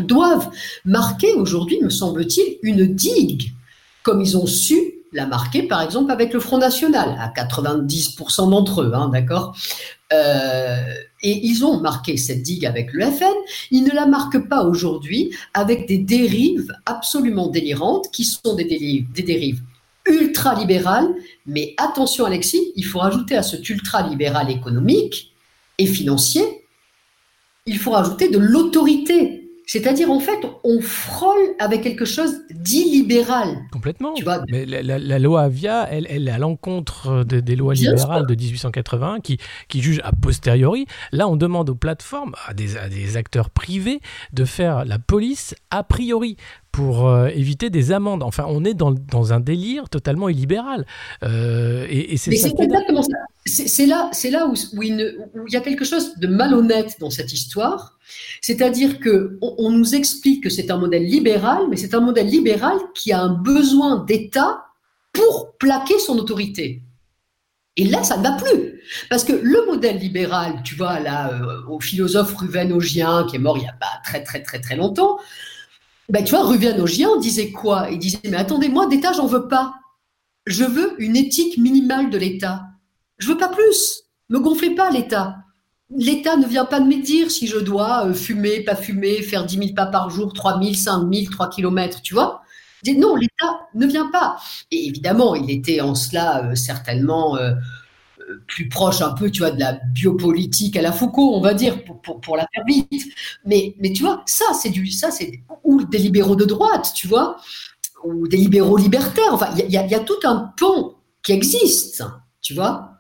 doivent 0.00 0.48
marquer 0.84 1.34
aujourd'hui, 1.34 1.78
me 1.82 1.90
semble-t-il, 1.90 2.58
une 2.62 2.86
digue, 2.86 3.52
comme 4.02 4.20
ils 4.22 4.36
ont 4.36 4.46
su 4.46 4.94
la 5.12 5.26
marquer, 5.26 5.64
par 5.64 5.82
exemple, 5.82 6.12
avec 6.12 6.32
le 6.32 6.40
Front 6.40 6.58
National, 6.58 7.16
à 7.18 7.28
90% 7.28 8.50
d'entre 8.50 8.82
eux, 8.82 8.92
hein, 8.94 9.08
d'accord? 9.08 9.56
Euh, 10.12 10.94
et 11.22 11.46
ils 11.46 11.64
ont 11.64 11.80
marqué 11.80 12.16
cette 12.16 12.42
digue 12.42 12.66
avec 12.66 12.92
le 12.92 13.04
FN, 13.10 13.34
ils 13.70 13.84
ne 13.84 13.90
la 13.90 14.06
marquent 14.06 14.48
pas 14.48 14.64
aujourd'hui 14.64 15.34
avec 15.54 15.86
des 15.86 15.98
dérives 15.98 16.72
absolument 16.86 17.48
délirantes 17.48 18.10
qui 18.10 18.24
sont 18.24 18.54
des 18.54 18.64
dérives, 18.64 19.60
ultra-libérales. 20.06 21.08
Mais 21.46 21.74
attention 21.76 22.24
Alexis, 22.24 22.72
il 22.74 22.84
faut 22.84 23.00
rajouter 23.00 23.36
à 23.36 23.42
cet 23.42 23.68
ultra-libéral 23.68 24.50
économique 24.50 25.34
et 25.78 25.86
financier, 25.86 26.42
il 27.66 27.78
faut 27.78 27.92
rajouter 27.92 28.28
de 28.28 28.38
l'autorité 28.38 29.39
c'est-à-dire, 29.72 30.10
en 30.10 30.18
fait, 30.18 30.40
on 30.64 30.80
frôle 30.80 31.38
avec 31.60 31.82
quelque 31.82 32.04
chose 32.04 32.40
d'illibéral. 32.50 33.56
Complètement. 33.70 34.14
Tu 34.14 34.24
vois? 34.24 34.42
Mais 34.50 34.66
la, 34.66 35.18
loi 35.20 35.42
Avia, 35.42 35.86
elle, 35.88 36.08
elle 36.10 36.26
est 36.26 36.32
à 36.32 36.38
l'encontre 36.38 37.22
des 37.22 37.54
lois 37.54 37.74
libérales 37.74 38.26
de 38.26 38.34
1881 38.34 39.20
qui, 39.20 39.38
qui 39.68 39.80
jugent 39.80 40.00
a 40.02 40.10
posteriori. 40.10 40.86
Là, 41.12 41.28
on 41.28 41.36
demande 41.36 41.70
aux 41.70 41.76
plateformes, 41.76 42.34
à 42.48 42.52
des, 42.52 42.76
à 42.76 42.88
des 42.88 43.16
acteurs 43.16 43.48
privés, 43.48 44.00
de 44.32 44.44
faire 44.44 44.84
la 44.84 44.98
police 44.98 45.54
a 45.70 45.84
priori 45.84 46.36
pour 46.72 47.08
euh, 47.08 47.28
éviter 47.28 47.70
des 47.70 47.92
amendes. 47.92 48.24
Enfin, 48.24 48.46
on 48.48 48.64
est 48.64 48.74
dans, 48.74 48.90
dans 48.90 49.32
un 49.32 49.38
délire 49.38 49.88
totalement 49.88 50.28
illibéral. 50.28 50.84
Euh, 51.22 51.86
et, 51.88 52.16
c'est 52.16 52.32
exactement 52.32 53.02
ça. 53.02 53.18
C'est 53.46 53.86
là, 53.86 54.08
c'est 54.12 54.30
là 54.30 54.48
où, 54.48 54.54
où, 54.76 54.82
il 54.82 55.14
y 55.48 55.56
a 55.56 55.60
quelque 55.60 55.84
chose 55.84 56.16
de 56.18 56.26
malhonnête 56.26 56.96
dans 56.98 57.10
cette 57.10 57.32
histoire. 57.32 57.99
C'est-à-dire 58.40 59.00
que 59.00 59.38
on, 59.40 59.70
nous 59.70 59.94
explique 59.94 60.42
que 60.42 60.50
c'est 60.50 60.70
un 60.70 60.78
modèle 60.78 61.04
libéral, 61.04 61.64
mais 61.68 61.76
c'est 61.76 61.94
un 61.94 62.00
modèle 62.00 62.28
libéral 62.28 62.78
qui 62.94 63.12
a 63.12 63.20
un 63.20 63.34
besoin 63.34 64.04
d'État 64.04 64.64
pour 65.12 65.56
plaquer 65.58 65.98
son 65.98 66.18
autorité. 66.18 66.82
Et 67.76 67.84
là, 67.84 68.02
ça 68.02 68.16
ne 68.16 68.22
va 68.22 68.32
plus. 68.32 68.82
Parce 69.08 69.24
que 69.24 69.32
le 69.32 69.64
modèle 69.66 69.98
libéral, 69.98 70.62
tu 70.64 70.74
vois, 70.74 71.00
là, 71.00 71.32
euh, 71.32 71.62
au 71.68 71.80
philosophe 71.80 72.34
Ruvenogien, 72.34 73.26
qui 73.28 73.36
est 73.36 73.38
mort 73.38 73.56
il 73.56 73.62
n'y 73.62 73.68
a 73.68 73.72
pas 73.72 74.00
très, 74.04 74.22
très, 74.22 74.42
très, 74.42 74.60
très 74.60 74.76
longtemps, 74.76 75.18
ben, 76.08 76.24
tu 76.24 76.34
vois, 76.34 76.44
Ruvenogien 76.44 77.18
disait 77.18 77.52
quoi? 77.52 77.88
Il 77.90 77.98
disait, 77.98 78.18
mais 78.24 78.36
attendez, 78.36 78.68
moi, 78.68 78.86
d'État, 78.88 79.12
j'en 79.12 79.26
veux 79.26 79.46
pas. 79.46 79.74
Je 80.46 80.64
veux 80.64 81.00
une 81.00 81.16
éthique 81.16 81.56
minimale 81.58 82.10
de 82.10 82.18
l'État. 82.18 82.64
Je 83.18 83.28
veux 83.28 83.36
pas 83.36 83.48
plus. 83.48 84.02
Me 84.28 84.40
gonflez 84.40 84.74
pas, 84.74 84.90
l'État. 84.90 85.36
L'État 85.96 86.36
ne 86.36 86.46
vient 86.46 86.64
pas 86.64 86.80
de 86.80 86.86
me 86.86 87.02
dire 87.02 87.30
si 87.30 87.46
je 87.46 87.58
dois 87.58 88.06
euh, 88.06 88.14
fumer, 88.14 88.60
pas 88.60 88.76
fumer, 88.76 89.22
faire 89.22 89.44
10 89.44 89.56
000 89.56 89.68
pas 89.74 89.86
par 89.86 90.10
jour, 90.10 90.32
3 90.32 90.60
000, 90.62 90.74
5 90.74 91.12
000, 91.12 91.30
3 91.30 91.50
kilomètres, 91.50 92.00
tu 92.02 92.14
vois 92.14 92.42
non, 92.96 93.16
l'État 93.16 93.68
ne 93.74 93.86
vient 93.86 94.10
pas. 94.10 94.38
Et 94.70 94.86
évidemment, 94.86 95.34
il 95.34 95.50
était 95.50 95.80
en 95.80 95.94
cela 95.94 96.44
euh, 96.44 96.54
certainement 96.54 97.36
euh, 97.36 97.52
plus 98.46 98.68
proche 98.68 99.02
un 99.02 99.12
peu, 99.12 99.30
tu 99.30 99.40
vois, 99.40 99.50
de 99.50 99.60
la 99.60 99.72
biopolitique 99.72 100.76
à 100.76 100.82
la 100.82 100.92
Foucault, 100.92 101.34
on 101.34 101.40
va 101.40 101.54
dire, 101.54 101.78
pour, 101.84 102.36
la 102.36 102.46
faire 102.54 102.64
vite. 102.66 103.12
Mais, 103.44 103.74
mais 103.80 103.92
tu 103.92 104.02
vois, 104.02 104.22
ça, 104.26 104.46
c'est 104.54 104.70
du, 104.70 104.90
ça, 104.90 105.10
c'est 105.10 105.42
ou 105.64 105.84
des 105.84 105.98
libéraux 105.98 106.36
de 106.36 106.44
droite, 106.44 106.92
tu 106.94 107.06
vois, 107.06 107.36
ou 108.04 108.28
des 108.28 108.36
libéraux 108.36 108.76
libertaires. 108.76 109.32
Enfin, 109.32 109.50
il 109.58 109.70
y, 109.70 109.76
a 109.76 110.00
tout 110.00 110.20
un 110.24 110.52
pont 110.56 110.94
qui 111.22 111.32
existe, 111.32 112.04
tu 112.40 112.54
vois, 112.54 112.92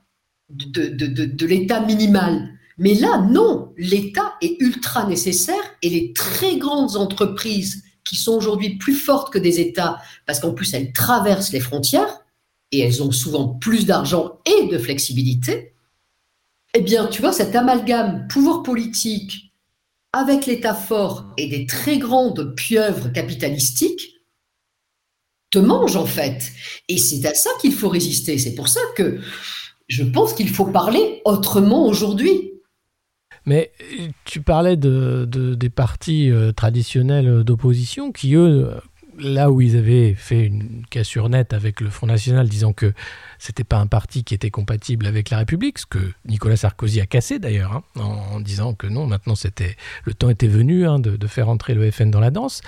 de, 0.50 0.88
de 0.88 1.46
l'État 1.46 1.80
minimal. 1.80 2.49
Mais 2.80 2.94
là, 2.94 3.18
non, 3.30 3.74
l'État 3.76 4.36
est 4.40 4.56
ultra 4.58 5.06
nécessaire 5.06 5.76
et 5.82 5.90
les 5.90 6.14
très 6.14 6.56
grandes 6.56 6.96
entreprises 6.96 7.84
qui 8.04 8.16
sont 8.16 8.32
aujourd'hui 8.32 8.78
plus 8.78 8.94
fortes 8.94 9.30
que 9.30 9.38
des 9.38 9.60
États, 9.60 10.00
parce 10.26 10.40
qu'en 10.40 10.54
plus 10.54 10.72
elles 10.72 10.94
traversent 10.94 11.52
les 11.52 11.60
frontières, 11.60 12.24
et 12.72 12.80
elles 12.80 13.02
ont 13.02 13.12
souvent 13.12 13.48
plus 13.48 13.84
d'argent 13.84 14.38
et 14.46 14.68
de 14.68 14.78
flexibilité, 14.78 15.74
eh 16.72 16.80
bien, 16.80 17.06
tu 17.06 17.20
vois, 17.20 17.32
cet 17.32 17.54
amalgame 17.54 18.26
pouvoir 18.28 18.62
politique 18.62 19.52
avec 20.14 20.46
l'État 20.46 20.74
fort 20.74 21.26
et 21.36 21.48
des 21.48 21.66
très 21.66 21.98
grandes 21.98 22.54
pieuvres 22.54 23.12
capitalistiques 23.12 24.22
te 25.50 25.58
mange 25.58 25.96
en 25.96 26.06
fait. 26.06 26.50
Et 26.88 26.96
c'est 26.96 27.26
à 27.26 27.34
ça 27.34 27.50
qu'il 27.60 27.74
faut 27.74 27.90
résister. 27.90 28.38
C'est 28.38 28.54
pour 28.54 28.68
ça 28.68 28.80
que 28.96 29.20
je 29.88 30.02
pense 30.02 30.32
qu'il 30.32 30.48
faut 30.48 30.66
parler 30.66 31.20
autrement 31.26 31.86
aujourd'hui. 31.86 32.52
Mais 33.46 33.72
tu 34.24 34.42
parlais 34.42 34.76
de, 34.76 35.24
des 35.26 35.70
partis 35.70 36.30
euh, 36.30 36.52
traditionnels 36.52 37.42
d'opposition 37.42 38.12
qui, 38.12 38.34
eux, 38.34 38.70
là 39.18 39.50
où 39.50 39.60
ils 39.60 39.76
avaient 39.76 40.14
fait 40.14 40.46
une 40.46 40.84
cassure 40.90 41.28
nette 41.28 41.52
avec 41.52 41.80
le 41.80 41.90
Front 41.90 42.06
National 42.06 42.48
disant 42.48 42.72
que 42.72 42.92
c'était 43.40 43.64
pas 43.64 43.78
un 43.78 43.86
parti 43.86 44.22
qui 44.22 44.34
était 44.34 44.50
compatible 44.50 45.06
avec 45.06 45.30
la 45.30 45.38
République, 45.38 45.78
ce 45.78 45.86
que 45.86 45.98
Nicolas 46.26 46.56
Sarkozy 46.56 47.00
a 47.00 47.06
cassé 47.06 47.38
d'ailleurs, 47.38 47.72
hein, 47.72 47.82
en, 47.98 48.38
disant 48.38 48.74
que 48.74 48.86
non, 48.86 49.06
maintenant 49.06 49.34
le 50.04 50.14
temps 50.14 50.28
était 50.28 50.46
venu 50.46 50.86
hein, 50.86 50.98
de, 50.98 51.26
faire 51.26 51.48
entrer 51.48 51.74
le 51.74 51.90
FN 51.90 52.10
dans 52.10 52.20
la 52.20 52.30
danse. 52.30 52.60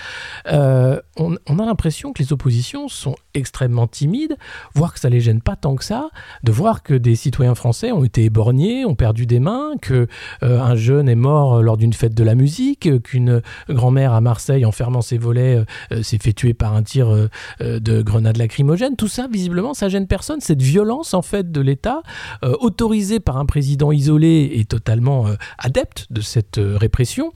Euh, 0.46 0.98
on, 1.16 1.36
a 1.36 1.66
l'impression 1.66 2.12
que 2.12 2.22
les 2.22 2.32
oppositions 2.32 2.88
sont 2.88 3.16
extrêmement 3.34 3.86
timides, 3.86 4.36
voire 4.74 4.94
que 4.94 5.00
ça 5.00 5.10
les 5.10 5.20
gêne 5.20 5.42
pas 5.42 5.56
tant 5.56 5.76
que 5.76 5.84
ça, 5.84 6.08
de 6.42 6.52
voir 6.52 6.82
que 6.82 6.94
des 6.94 7.16
citoyens 7.16 7.54
français 7.54 7.92
ont 7.92 8.04
été 8.04 8.24
éborgnés, 8.24 8.86
ont 8.86 8.94
perdu 8.94 9.26
des 9.26 9.40
mains, 9.40 9.72
que 9.82 10.06
euh, 10.42 10.60
un 10.60 10.74
jeune 10.74 11.08
est 11.08 11.14
mort 11.14 11.62
lors 11.62 11.76
d'une 11.76 11.92
fête 11.92 12.14
de 12.14 12.24
la 12.24 12.34
musique, 12.34 12.88
qu'une 13.02 13.42
grand-mère 13.68 14.14
à 14.14 14.22
Marseille, 14.22 14.64
en 14.64 14.72
fermant 14.72 15.02
ses 15.02 15.18
volets, 15.18 15.62
euh, 15.92 16.02
s'est 16.02 16.18
fait 16.18 16.32
tuer 16.32 16.54
par 16.54 16.74
un 16.74 16.82
tir 16.82 17.28
de 17.60 18.02
grenade 18.02 18.38
lacrymogène. 18.38 18.96
Tout 18.96 19.08
ça, 19.08 19.28
visiblement, 19.30 19.74
ça 19.74 19.88
gêne 19.88 20.06
personne. 20.06 20.40
C'est 20.40 20.61
violence 20.62 21.14
en 21.14 21.22
fait 21.22 21.50
de 21.50 21.60
l'État, 21.60 22.02
euh, 22.44 22.54
autorisée 22.60 23.20
par 23.20 23.36
un 23.36 23.46
président 23.46 23.92
isolé 23.92 24.50
et 24.54 24.64
totalement 24.64 25.26
euh, 25.26 25.34
adepte 25.58 26.06
de 26.10 26.20
cette 26.20 26.58
euh, 26.58 26.76
répression. 26.76 27.32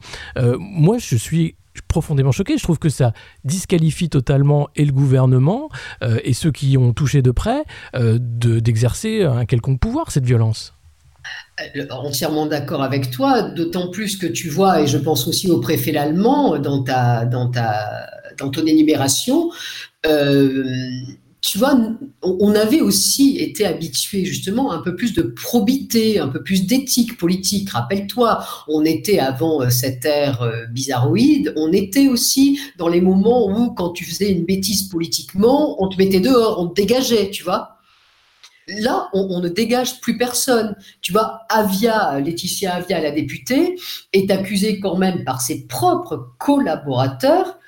moi, 0.58 0.98
je 0.98 1.16
suis 1.16 1.56
profondément 1.88 2.32
choqué. 2.32 2.56
Je 2.56 2.62
trouve 2.62 2.78
que 2.78 2.88
ça 2.88 3.12
disqualifie 3.44 4.08
totalement 4.08 4.68
et 4.76 4.84
le 4.84 4.92
gouvernement 4.92 5.68
et 6.24 6.32
ceux 6.32 6.52
qui 6.52 6.76
ont 6.76 6.92
touché 6.92 7.22
de 7.22 7.30
près 7.30 7.64
d'exercer 7.94 9.22
un 9.22 9.44
quelconque 9.44 9.80
pouvoir, 9.80 10.10
cette 10.10 10.24
violence. 10.24 10.74
Entièrement 11.90 12.46
d'accord 12.46 12.82
avec 12.82 13.10
toi, 13.10 13.42
d'autant 13.42 13.90
plus 13.90 14.16
que 14.16 14.26
tu 14.26 14.48
vois, 14.48 14.82
et 14.82 14.86
je 14.86 14.98
pense 14.98 15.26
aussi 15.26 15.50
au 15.50 15.60
préfet 15.60 15.92
l'allemand 15.92 16.58
dans, 16.58 16.82
ta, 16.82 17.24
dans, 17.24 17.50
ta, 17.50 18.08
dans 18.38 18.50
ton 18.50 18.64
énumération, 18.66 19.50
tu 21.46 21.58
vois, 21.58 21.78
on 22.22 22.54
avait 22.56 22.80
aussi 22.80 23.38
été 23.38 23.64
habitué 23.64 24.24
justement 24.24 24.72
à 24.72 24.76
un 24.76 24.78
peu 24.80 24.96
plus 24.96 25.14
de 25.14 25.22
probité, 25.22 26.18
un 26.18 26.26
peu 26.26 26.42
plus 26.42 26.66
d'éthique 26.66 27.16
politique. 27.16 27.70
Rappelle-toi, 27.70 28.44
on 28.66 28.84
était 28.84 29.20
avant 29.20 29.62
euh, 29.62 29.70
cette 29.70 30.04
ère 30.04 30.42
euh, 30.42 30.66
bizarroïde, 30.66 31.52
on 31.54 31.70
était 31.72 32.08
aussi 32.08 32.58
dans 32.78 32.88
les 32.88 33.00
moments 33.00 33.48
où, 33.48 33.70
quand 33.74 33.90
tu 33.90 34.04
faisais 34.04 34.32
une 34.32 34.44
bêtise 34.44 34.88
politiquement, 34.88 35.80
on 35.80 35.88
te 35.88 35.96
mettait 35.98 36.18
dehors, 36.18 36.60
on 36.60 36.66
te 36.66 36.80
dégageait, 36.80 37.30
tu 37.30 37.44
vois. 37.44 37.78
Là, 38.66 39.08
on, 39.12 39.38
ne 39.38 39.48
dégage 39.48 40.00
plus 40.00 40.18
personne. 40.18 40.74
Tu 41.00 41.12
vois, 41.12 41.42
Avia, 41.48 42.18
Laetitia 42.18 42.74
Avia, 42.74 43.00
la 43.00 43.12
députée, 43.12 43.76
est 44.12 44.28
accusée 44.32 44.80
quand 44.80 44.96
même 44.96 45.22
par 45.22 45.40
ses 45.40 45.68
propres 45.68 46.32
collaborateurs 46.38 47.60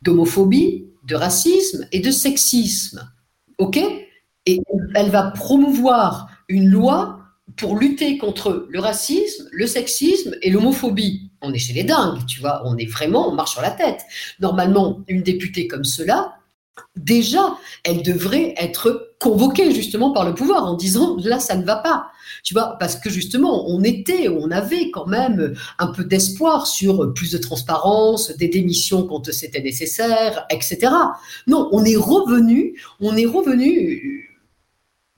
d'homophobie, 0.00 0.86
de 1.04 1.14
racisme 1.14 1.86
et 1.92 2.00
de 2.00 2.10
sexisme. 2.10 3.06
OK? 3.58 3.78
Et 4.46 4.60
elle 4.94 5.10
va 5.10 5.30
promouvoir 5.30 6.28
une 6.48 6.68
loi 6.68 7.20
pour 7.56 7.76
lutter 7.76 8.18
contre 8.18 8.66
le 8.68 8.80
racisme, 8.80 9.48
le 9.52 9.66
sexisme 9.66 10.34
et 10.42 10.50
l'homophobie. 10.50 11.30
On 11.40 11.52
est 11.52 11.58
chez 11.58 11.72
les 11.72 11.84
dingues, 11.84 12.24
tu 12.26 12.40
vois, 12.40 12.62
on 12.64 12.76
est 12.76 12.90
vraiment, 12.90 13.28
on 13.28 13.34
marche 13.34 13.52
sur 13.52 13.62
la 13.62 13.70
tête. 13.70 14.02
Normalement, 14.40 15.02
une 15.08 15.22
députée 15.22 15.66
comme 15.66 15.84
cela, 15.84 16.34
déjà, 16.96 17.56
elle 17.84 18.02
devrait 18.02 18.54
être 18.58 19.14
convoquée 19.20 19.72
justement 19.72 20.12
par 20.12 20.26
le 20.26 20.34
pouvoir 20.34 20.64
en 20.66 20.74
disant 20.74 21.16
là, 21.22 21.38
ça 21.38 21.56
ne 21.56 21.64
va 21.64 21.76
pas. 21.76 22.08
Tu 22.42 22.54
vois, 22.54 22.76
parce 22.78 22.96
que 22.96 23.10
justement, 23.10 23.68
on 23.68 23.82
était, 23.82 24.28
on 24.28 24.50
avait 24.50 24.90
quand 24.90 25.06
même 25.06 25.54
un 25.78 25.86
peu 25.88 26.04
d'espoir 26.04 26.66
sur 26.66 27.12
plus 27.14 27.32
de 27.32 27.38
transparence, 27.38 28.30
des 28.36 28.48
démissions 28.48 29.06
quand 29.06 29.32
c'était 29.32 29.62
nécessaire, 29.62 30.46
etc. 30.50 30.92
Non, 31.46 31.68
on 31.72 31.84
est 31.84 31.96
revenu, 31.96 32.80
on 33.00 33.16
est 33.16 33.26
revenu. 33.26 34.35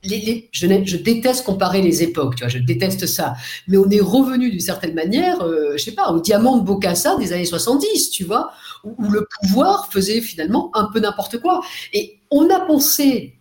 Je, 0.05 0.97
déteste 0.97 1.45
comparer 1.45 1.83
les 1.83 2.05
époques, 2.05 2.37
je 2.47 2.59
déteste 2.59 3.07
ça. 3.07 3.35
Mais 3.67 3.77
on 3.79 3.91
est 3.91 4.01
revenu 4.01 4.51
d'une 4.51 4.61
certaine 4.61 4.95
manière, 4.95 5.43
euh, 5.43 5.73
je 5.73 5.83
sais 5.83 5.93
pas, 5.93 6.13
au 6.13 6.21
diamant 6.21 6.59
de 6.59 6.65
Bocassa 6.65 7.17
des 7.17 7.33
années 7.33 7.45
70, 7.45 8.11
tu 8.11 8.23
vois, 8.25 8.53
où, 8.85 9.11
le 9.11 9.27
pouvoir 9.41 9.91
faisait 9.91 10.21
finalement 10.21 10.71
un 10.75 10.89
peu 10.93 11.01
n'importe 11.01 11.39
quoi. 11.41 11.61
Et 11.93 12.21
on 12.31 12.49
a 12.49 12.61
pensé, 12.61 13.39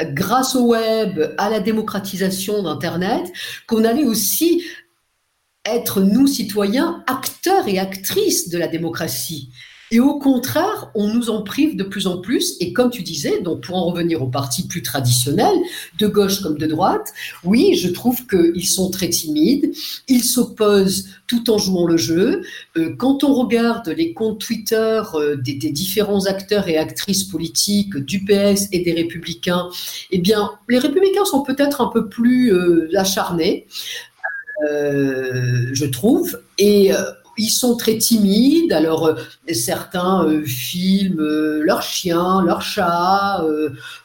grâce 0.00 0.54
au 0.54 0.68
web, 0.68 1.34
à 1.36 1.50
la 1.50 1.58
démocratisation 1.58 2.62
d'Internet, 2.62 3.32
qu'on 3.66 3.84
allait 3.84 4.04
aussi 4.04 4.62
être, 5.64 6.00
nous, 6.00 6.28
citoyens, 6.28 7.02
acteurs 7.08 7.66
et 7.66 7.80
actrices 7.80 8.50
de 8.50 8.58
la 8.58 8.68
démocratie. 8.68 9.50
Et 9.92 10.00
au 10.00 10.18
contraire, 10.18 10.90
on 10.94 11.06
nous 11.06 11.30
en 11.30 11.42
prive 11.42 11.76
de 11.76 11.84
plus 11.84 12.06
en 12.08 12.18
plus. 12.18 12.56
Et 12.60 12.72
comme 12.72 12.90
tu 12.90 13.02
disais, 13.02 13.40
donc 13.40 13.60
pour 13.62 13.76
en 13.76 13.86
revenir 13.86 14.20
aux 14.20 14.28
partis 14.28 14.66
plus 14.66 14.82
traditionnels, 14.82 15.56
de 15.98 16.06
gauche 16.08 16.42
comme 16.42 16.58
de 16.58 16.66
droite, 16.66 17.12
oui, 17.44 17.76
je 17.76 17.88
trouve 17.88 18.26
qu'ils 18.26 18.66
sont 18.66 18.90
très 18.90 19.08
timides. 19.08 19.72
Ils 20.08 20.24
s'opposent 20.24 21.08
tout 21.28 21.50
en 21.50 21.58
jouant 21.58 21.86
le 21.86 21.96
jeu. 21.96 22.42
Euh, 22.76 22.94
quand 22.96 23.22
on 23.22 23.34
regarde 23.34 23.88
les 23.88 24.12
comptes 24.12 24.40
Twitter 24.40 25.02
euh, 25.14 25.36
des, 25.36 25.54
différents 25.54 26.26
acteurs 26.26 26.68
et 26.68 26.78
actrices 26.78 27.24
politiques 27.24 27.96
du 27.96 28.24
PS 28.24 28.68
et 28.72 28.80
des 28.80 28.92
Républicains, 28.92 29.68
eh 30.10 30.18
bien, 30.18 30.50
les 30.68 30.78
Républicains 30.78 31.24
sont 31.24 31.42
peut-être 31.42 31.80
un 31.80 31.88
peu 31.88 32.08
plus 32.08 32.52
euh, 32.52 32.88
acharnés. 32.96 33.66
je 34.62 35.84
trouve. 35.86 36.40
Et 36.58 36.90
ils 37.38 37.50
sont 37.50 37.76
très 37.76 37.98
timides. 37.98 38.72
Alors, 38.72 39.06
euh, 39.06 39.14
certains 39.52 40.24
euh, 40.24 40.44
filment 40.44 41.20
euh, 41.20 41.60
leur 41.62 41.82
chien, 41.82 42.42
leur 42.44 42.62
chat, 42.62 43.44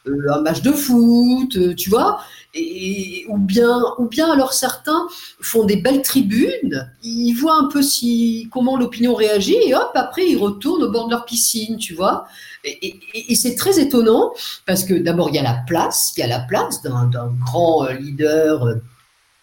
un 0.06 0.42
match 0.42 0.62
de 0.62 0.72
foot, 0.72 1.76
tu 1.76 1.90
vois. 1.90 2.20
Et, 2.54 3.26
ou 3.30 3.38
bien, 3.38 3.82
ou 3.98 4.08
bien 4.08 4.30
alors 4.30 4.52
certains 4.52 5.08
font 5.40 5.64
des 5.64 5.78
belles 5.78 6.02
tribunes. 6.02 6.90
Ils 7.02 7.34
voient 7.34 7.58
un 7.58 7.70
peu 7.70 7.82
si 7.82 8.50
comment 8.52 8.76
l'opinion 8.76 9.16
réagit 9.16 9.56
et 9.56 9.74
hop 9.74 9.92
après 9.96 10.28
ils 10.28 10.36
retournent 10.36 10.84
au 10.84 10.92
bord 10.92 11.06
de 11.06 11.12
leur 11.12 11.24
piscine, 11.24 11.78
tu 11.78 11.94
vois. 11.94 12.26
Et, 12.66 13.00
et 13.14 13.36
c'est 13.36 13.56
très 13.56 13.80
étonnant 13.80 14.34
parce 14.66 14.84
que 14.84 14.94
d'abord 14.94 15.30
il 15.30 15.36
y 15.36 15.40
a 15.40 15.44
la 15.44 15.64
place, 15.66 16.12
il 16.18 16.20
y 16.20 16.24
a 16.24 16.28
la 16.28 16.40
place 16.42 16.82
d'un 16.82 17.10
grand 17.46 17.88
leader 17.88 18.82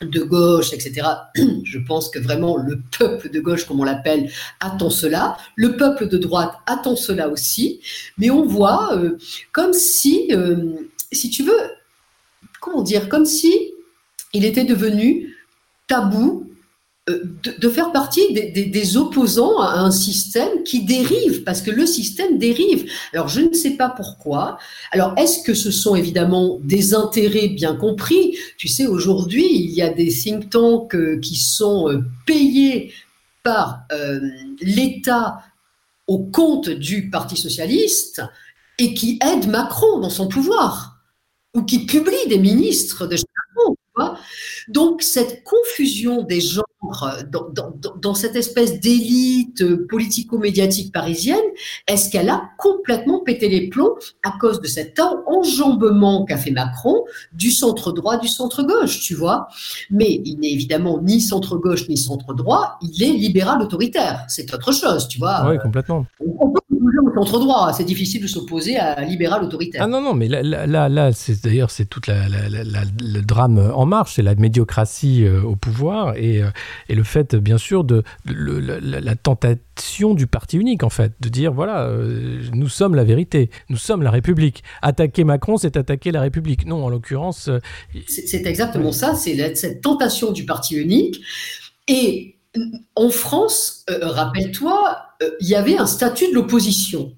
de 0.00 0.22
gauche, 0.22 0.72
etc. 0.72 1.08
Je 1.64 1.78
pense 1.78 2.08
que 2.08 2.18
vraiment 2.18 2.56
le 2.56 2.80
peuple 2.98 3.30
de 3.30 3.40
gauche, 3.40 3.64
comme 3.64 3.80
on 3.80 3.84
l'appelle, 3.84 4.30
attend 4.60 4.90
cela. 4.90 5.36
Le 5.56 5.76
peuple 5.76 6.08
de 6.08 6.18
droite 6.18 6.54
attend 6.66 6.94
cela 6.94 7.28
aussi. 7.28 7.80
Mais 8.16 8.30
on 8.30 8.44
voit 8.44 8.96
euh, 8.96 9.18
comme 9.52 9.72
si, 9.72 10.28
euh, 10.32 10.74
si 11.10 11.30
tu 11.30 11.42
veux, 11.42 11.60
comment 12.60 12.82
dire, 12.82 13.08
comme 13.08 13.26
si 13.26 13.72
il 14.32 14.44
était 14.44 14.64
devenu 14.64 15.34
tabou 15.88 16.48
euh, 17.08 17.22
de, 17.58 17.68
faire 17.68 17.92
partie 17.92 18.32
des, 18.32 18.96
opposants 18.96 19.60
à 19.60 19.78
un 19.78 19.90
système 19.90 20.62
qui 20.64 20.84
dérive, 20.84 21.42
parce 21.44 21.62
que 21.62 21.70
le 21.70 21.86
système 21.86 22.38
dérive. 22.38 22.90
Alors 23.12 23.28
je 23.28 23.40
ne 23.40 23.52
sais 23.52 23.72
pas 23.72 23.88
pourquoi. 23.88 24.58
Alors 24.92 25.14
est-ce 25.16 25.42
que 25.42 25.54
ce 25.54 25.70
sont 25.70 25.94
évidemment 25.94 26.58
des 26.62 26.94
intérêts 26.94 27.48
bien 27.48 27.74
compris? 27.74 28.36
Tu 28.56 28.68
sais, 28.68 28.86
aujourd'hui, 28.86 29.46
il 29.50 29.70
y 29.70 29.82
a 29.82 29.90
des 29.90 30.08
think 30.08 30.50
tanks 30.50 30.94
euh, 30.94 31.18
qui 31.20 31.36
sont 31.36 31.88
euh, 31.88 32.04
payés 32.26 32.92
par 33.42 33.84
l'État 34.60 35.40
au 36.06 36.18
compte 36.18 36.68
du 36.68 37.08
Parti 37.08 37.36
socialiste 37.36 38.20
et 38.78 38.92
qui 38.92 39.18
aident 39.22 39.48
Macron 39.48 40.00
dans 40.00 40.10
son 40.10 40.28
pouvoir, 40.28 40.98
ou 41.54 41.62
qui 41.62 41.86
publient 41.86 42.28
des 42.28 42.38
ministres 42.38 43.06
de 43.06 43.16
Macron. 43.16 43.76
Donc 44.68 45.02
cette 45.02 45.42
confusion 45.44 46.22
des 46.22 46.40
genres 46.40 46.64
dans, 47.30 47.48
dans, 48.00 48.14
cette 48.14 48.36
espèce 48.36 48.78
d'élite 48.78 49.86
politico-médiatique 49.88 50.92
parisienne, 50.92 51.44
est-ce 51.88 52.08
qu'elle 52.08 52.28
a 52.28 52.50
complètement 52.56 53.20
pété 53.24 53.48
les 53.48 53.68
plombs 53.68 53.96
à 54.22 54.32
cause 54.40 54.60
de 54.60 54.68
cet 54.68 55.00
enjambement 55.26 56.24
qu'a 56.24 56.36
fait 56.36 56.52
Macron 56.52 57.04
du 57.32 57.50
centre 57.50 57.90
droit, 57.90 58.16
du 58.18 58.28
centre 58.28 58.62
gauche, 58.62 59.00
tu 59.00 59.14
vois? 59.14 59.48
Mais 59.90 60.20
il 60.24 60.38
n'est 60.38 60.52
évidemment 60.52 61.00
ni 61.02 61.20
centre 61.20 61.56
gauche 61.56 61.88
ni 61.88 61.96
centre 61.96 62.32
droit, 62.32 62.78
il 62.80 63.02
est 63.02 63.12
libéral 63.12 63.60
autoritaire. 63.60 64.24
C'est 64.28 64.52
autre 64.54 64.72
chose, 64.72 65.08
tu 65.08 65.18
vois. 65.18 65.48
Oui, 65.50 65.58
complètement. 65.58 66.06
On 66.20 66.50
peut 66.50 66.60
au 67.06 67.14
centre 67.14 67.40
droit, 67.40 67.72
c'est 67.72 67.84
difficile 67.84 68.22
de 68.22 68.26
s'opposer 68.26 68.76
à 68.76 69.02
libéral 69.02 69.42
autoritaire. 69.42 69.82
Ah 69.82 69.86
non, 69.86 70.00
non, 70.00 70.14
mais 70.14 70.28
là, 70.28 70.42
là, 70.42 70.88
là 70.88 71.12
c'est 71.12 71.42
d'ailleurs 71.42 71.70
c'est 71.70 71.86
toute 71.86 72.06
la, 72.06 72.28
le 72.28 73.20
drame 73.20 73.72
en 73.74 73.86
marche, 73.86 74.14
c'est 74.14 74.22
la 74.22 74.34
médiocratie 74.34 75.24
euh, 75.24 75.42
au 75.42 75.56
pouvoir 75.56 76.16
et, 76.16 76.42
euh, 76.42 76.50
et, 76.88 76.94
le 76.94 77.04
fait, 77.04 77.36
bien 77.36 77.58
sûr, 77.58 77.84
de, 77.84 78.02
la, 78.26 79.16
tentation 79.16 80.14
du 80.14 80.26
parti 80.26 80.56
unique, 80.56 80.82
en 80.82 80.90
fait, 80.90 81.12
de 81.20 81.28
dire 81.28 81.52
voilà, 81.52 81.82
euh, 81.84 82.42
nous 82.52 82.68
sommes 82.68 82.94
la 82.94 83.04
vérité, 83.04 83.50
nous 83.68 83.76
sommes 83.76 84.02
la 84.02 84.10
République. 84.10 84.62
Attaquer 84.82 85.24
Macron, 85.24 85.56
c'est 85.56 85.76
attaquer 85.76 86.12
la 86.12 86.20
République. 86.20 86.66
Non, 86.66 86.84
en 86.84 86.88
l'occurrence. 86.88 87.50
c'est 88.06 88.46
exactement 88.46 88.92
ça, 88.92 89.14
c'est 89.14 89.54
cette 89.56 89.80
tentation 89.80 90.32
du 90.32 90.44
parti 90.44 90.76
unique. 90.76 91.20
Et 91.86 92.36
en 92.96 93.08
France, 93.08 93.84
rappelle-toi, 93.88 95.07
il 95.40 95.48
y 95.48 95.54
avait 95.54 95.76
un 95.76 95.86
statut 95.86 96.28
de 96.28 96.34
l'opposition. 96.34 97.14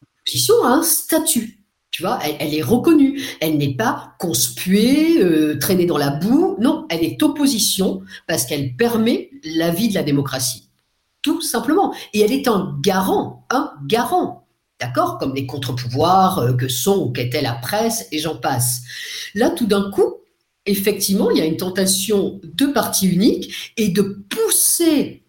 L'opposition 0.00 0.64
a 0.64 0.68
un 0.68 0.82
statut. 0.82 1.56
Tu 1.96 2.02
vois, 2.02 2.18
elle, 2.22 2.54
est 2.54 2.62
reconnue. 2.62 3.22
Elle 3.40 3.56
n'est 3.56 3.74
pas 3.74 4.14
conspuée, 4.18 5.22
euh, 5.22 5.58
traînée 5.58 5.86
dans 5.86 5.96
la 5.96 6.10
boue. 6.10 6.56
Non, 6.60 6.84
elle 6.90 7.02
est 7.02 7.22
opposition 7.22 8.02
parce 8.28 8.44
qu'elle 8.44 8.76
permet 8.76 9.30
la 9.44 9.70
vie 9.70 9.88
de 9.88 9.94
la 9.94 10.02
démocratie. 10.02 10.68
Tout 11.22 11.40
simplement. 11.40 11.94
Et 12.12 12.20
elle 12.20 12.32
est 12.32 12.48
un 12.48 12.76
garant, 12.82 13.46
un 13.48 13.72
garant. 13.86 14.46
D'accord 14.78 15.16
Comme 15.16 15.34
les 15.34 15.46
contre-pouvoirs 15.46 16.38
euh, 16.40 16.52
que 16.52 16.68
sont 16.68 16.98
ou 16.98 17.12
qu'était 17.12 17.40
la 17.40 17.54
presse 17.54 18.06
et 18.12 18.18
j'en 18.18 18.36
passe. 18.36 18.82
Là, 19.34 19.48
tout 19.48 19.66
d'un 19.66 19.90
coup, 19.90 20.16
effectivement, 20.66 21.30
il 21.30 21.38
y 21.38 21.40
a 21.40 21.46
une 21.46 21.56
tentation 21.56 22.40
de 22.42 22.66
parti 22.66 23.08
unique 23.08 23.72
et 23.78 23.88
de 23.88 24.02
pousser 24.28 25.24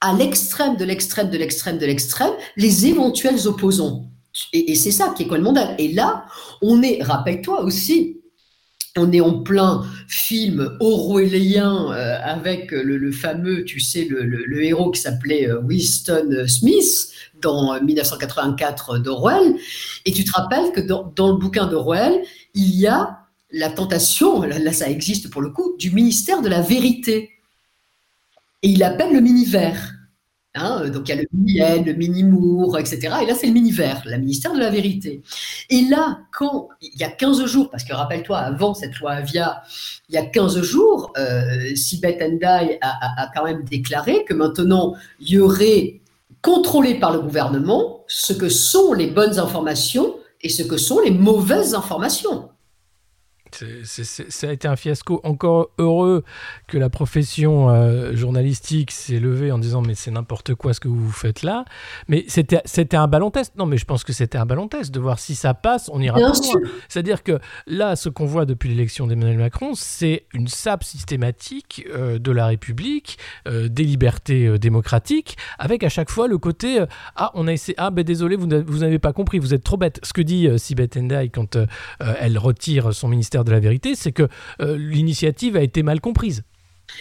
à 0.00 0.14
l'extrême 0.14 0.76
de 0.76 0.84
l'extrême 0.84 1.30
de 1.30 1.36
l'extrême 1.36 1.78
de 1.78 1.86
l'extrême 1.86 2.32
les 2.56 2.86
éventuels 2.86 3.46
opposants. 3.46 4.08
Et, 4.52 4.74
c'est 4.74 4.92
ça 4.92 5.12
qui 5.16 5.24
est 5.24 5.26
quoi 5.26 5.38
le 5.38 5.44
mondial. 5.44 5.74
Et 5.78 5.92
là, 5.92 6.26
on 6.62 6.82
est, 6.82 7.02
rappelle-toi 7.02 7.62
aussi, 7.62 8.20
on 8.96 9.10
est 9.12 9.20
en 9.20 9.42
plein 9.42 9.84
film 10.06 10.76
orwellien 10.80 11.92
euh, 11.92 12.18
avec 12.22 12.70
le, 12.70 13.10
fameux, 13.12 13.64
tu 13.64 13.80
sais, 13.80 14.06
le, 14.08 14.62
héros 14.62 14.90
qui 14.90 15.00
s'appelait 15.00 15.48
euh, 15.48 15.60
Winston 15.60 16.44
Smith 16.46 17.10
dans 17.40 17.80
1984 17.80 18.98
d'Orwell. 18.98 19.56
Et 20.04 20.12
tu 20.12 20.24
te 20.24 20.32
rappelles 20.32 20.72
que 20.72 20.80
dans, 20.80 21.28
le 21.28 21.38
bouquin 21.38 21.66
d'Orwell, 21.66 22.22
il 22.54 22.76
y 22.76 22.86
a 22.86 23.20
la 23.50 23.70
tentation, 23.70 24.42
là, 24.42 24.72
ça 24.72 24.90
existe 24.90 25.30
pour 25.30 25.40
le 25.40 25.50
coup, 25.50 25.74
du 25.78 25.90
ministère 25.90 26.42
de 26.42 26.48
la 26.48 26.60
vérité. 26.60 27.30
Et 28.62 28.70
il 28.70 28.82
appelle 28.82 29.12
le 29.12 29.20
mini-vert. 29.20 29.94
Hein, 30.54 30.88
donc 30.88 31.08
il 31.08 31.14
y 31.14 31.18
a 31.18 31.22
le 31.22 31.28
mini 31.32 31.84
le 31.84 31.92
mini-mour, 31.92 32.78
etc. 32.78 33.16
Et 33.22 33.26
là, 33.26 33.34
c'est 33.34 33.46
le 33.46 33.52
mini-vert, 33.52 34.02
la 34.06 34.18
ministère 34.18 34.52
de 34.52 34.58
la 34.58 34.70
vérité. 34.70 35.22
Et 35.70 35.82
là, 35.82 36.20
quand 36.32 36.68
il 36.80 36.98
y 36.98 37.04
a 37.04 37.10
15 37.10 37.44
jours, 37.46 37.70
parce 37.70 37.84
que 37.84 37.92
rappelle-toi, 37.92 38.38
avant 38.38 38.74
cette 38.74 38.98
loi 38.98 39.12
Avia, 39.12 39.62
il 40.08 40.14
y 40.14 40.18
a 40.18 40.24
15 40.24 40.62
jours, 40.62 41.12
euh, 41.18 41.74
Sibeth 41.76 42.20
Endai 42.20 42.78
a, 42.80 43.30
quand 43.34 43.44
même 43.44 43.62
déclaré 43.64 44.24
que 44.24 44.34
maintenant, 44.34 44.94
il 45.20 45.30
y 45.30 45.38
aurait 45.38 46.00
contrôlé 46.42 46.98
par 46.98 47.12
le 47.12 47.20
gouvernement 47.20 48.04
ce 48.08 48.32
que 48.32 48.48
sont 48.48 48.94
les 48.94 49.08
bonnes 49.08 49.38
informations 49.38 50.16
et 50.40 50.48
ce 50.48 50.62
que 50.62 50.76
sont 50.76 51.00
les 51.00 51.10
mauvaises 51.10 51.74
informations 51.74 52.48
ça 53.52 54.48
a 54.48 54.52
été 54.52 54.68
un 54.68 54.76
fiasco. 54.76 55.20
Encore 55.24 55.70
heureux 55.78 56.24
que 56.66 56.78
la 56.78 56.90
profession 56.90 57.70
euh, 57.70 58.14
journalistique 58.14 58.90
s'est 58.90 59.20
levée 59.20 59.52
en 59.52 59.58
disant 59.58 59.82
mais 59.82 59.94
c'est 59.94 60.10
n'importe 60.10 60.54
quoi 60.54 60.74
ce 60.74 60.80
que 60.80 60.88
vous 60.88 61.10
faites 61.10 61.42
là. 61.42 61.64
Mais 62.08 62.24
c'était 62.28 62.60
c'était 62.64 62.96
un 62.96 63.08
ballon 63.08 63.30
test. 63.30 63.54
Non, 63.56 63.66
mais 63.66 63.78
je 63.78 63.84
pense 63.84 64.04
que 64.04 64.12
c'était 64.12 64.38
un 64.38 64.46
ballon 64.46 64.68
test 64.68 64.92
de 64.92 65.00
voir 65.00 65.18
si 65.18 65.34
ça 65.34 65.54
passe, 65.54 65.90
on 65.92 66.00
ira 66.00 66.18
plus 66.18 66.52
loin. 66.52 66.70
C'est-à-dire 66.88 67.22
que 67.22 67.38
là, 67.66 67.96
ce 67.96 68.08
qu'on 68.08 68.26
voit 68.26 68.44
depuis 68.44 68.68
l'élection 68.68 69.06
d'Emmanuel 69.06 69.38
Macron, 69.38 69.72
c'est 69.74 70.26
une 70.32 70.48
sape 70.48 70.84
systématique 70.84 71.86
euh, 71.92 72.18
de 72.18 72.32
la 72.32 72.46
République, 72.46 73.18
euh, 73.46 73.68
des 73.68 73.84
libertés 73.84 74.58
démocratiques, 74.58 75.36
avec 75.58 75.82
à 75.82 75.88
chaque 75.88 76.10
fois 76.10 76.28
le 76.28 76.38
côté 76.38 76.84
ah 77.16 77.30
on 77.34 77.48
a 77.48 77.52
essayé 77.52 77.74
ah 77.78 77.90
ben 77.90 78.04
désolé 78.04 78.36
vous 78.36 78.46
n'avez 78.46 78.98
pas 78.98 79.12
compris, 79.12 79.38
vous 79.38 79.54
êtes 79.54 79.64
trop 79.64 79.76
bête. 79.76 80.00
Ce 80.02 80.12
que 80.12 80.22
dit 80.22 80.48
Sibeth 80.58 80.96
Endai 80.96 81.30
quand 81.30 81.58
elle 81.98 82.38
retire 82.38 82.92
son 82.92 83.08
ministère 83.08 83.37
de 83.44 83.50
la 83.50 83.60
vérité, 83.60 83.94
c'est 83.94 84.12
que 84.12 84.28
euh, 84.60 84.76
l'initiative 84.76 85.56
a 85.56 85.62
été 85.62 85.82
mal 85.82 86.00
comprise. 86.00 86.42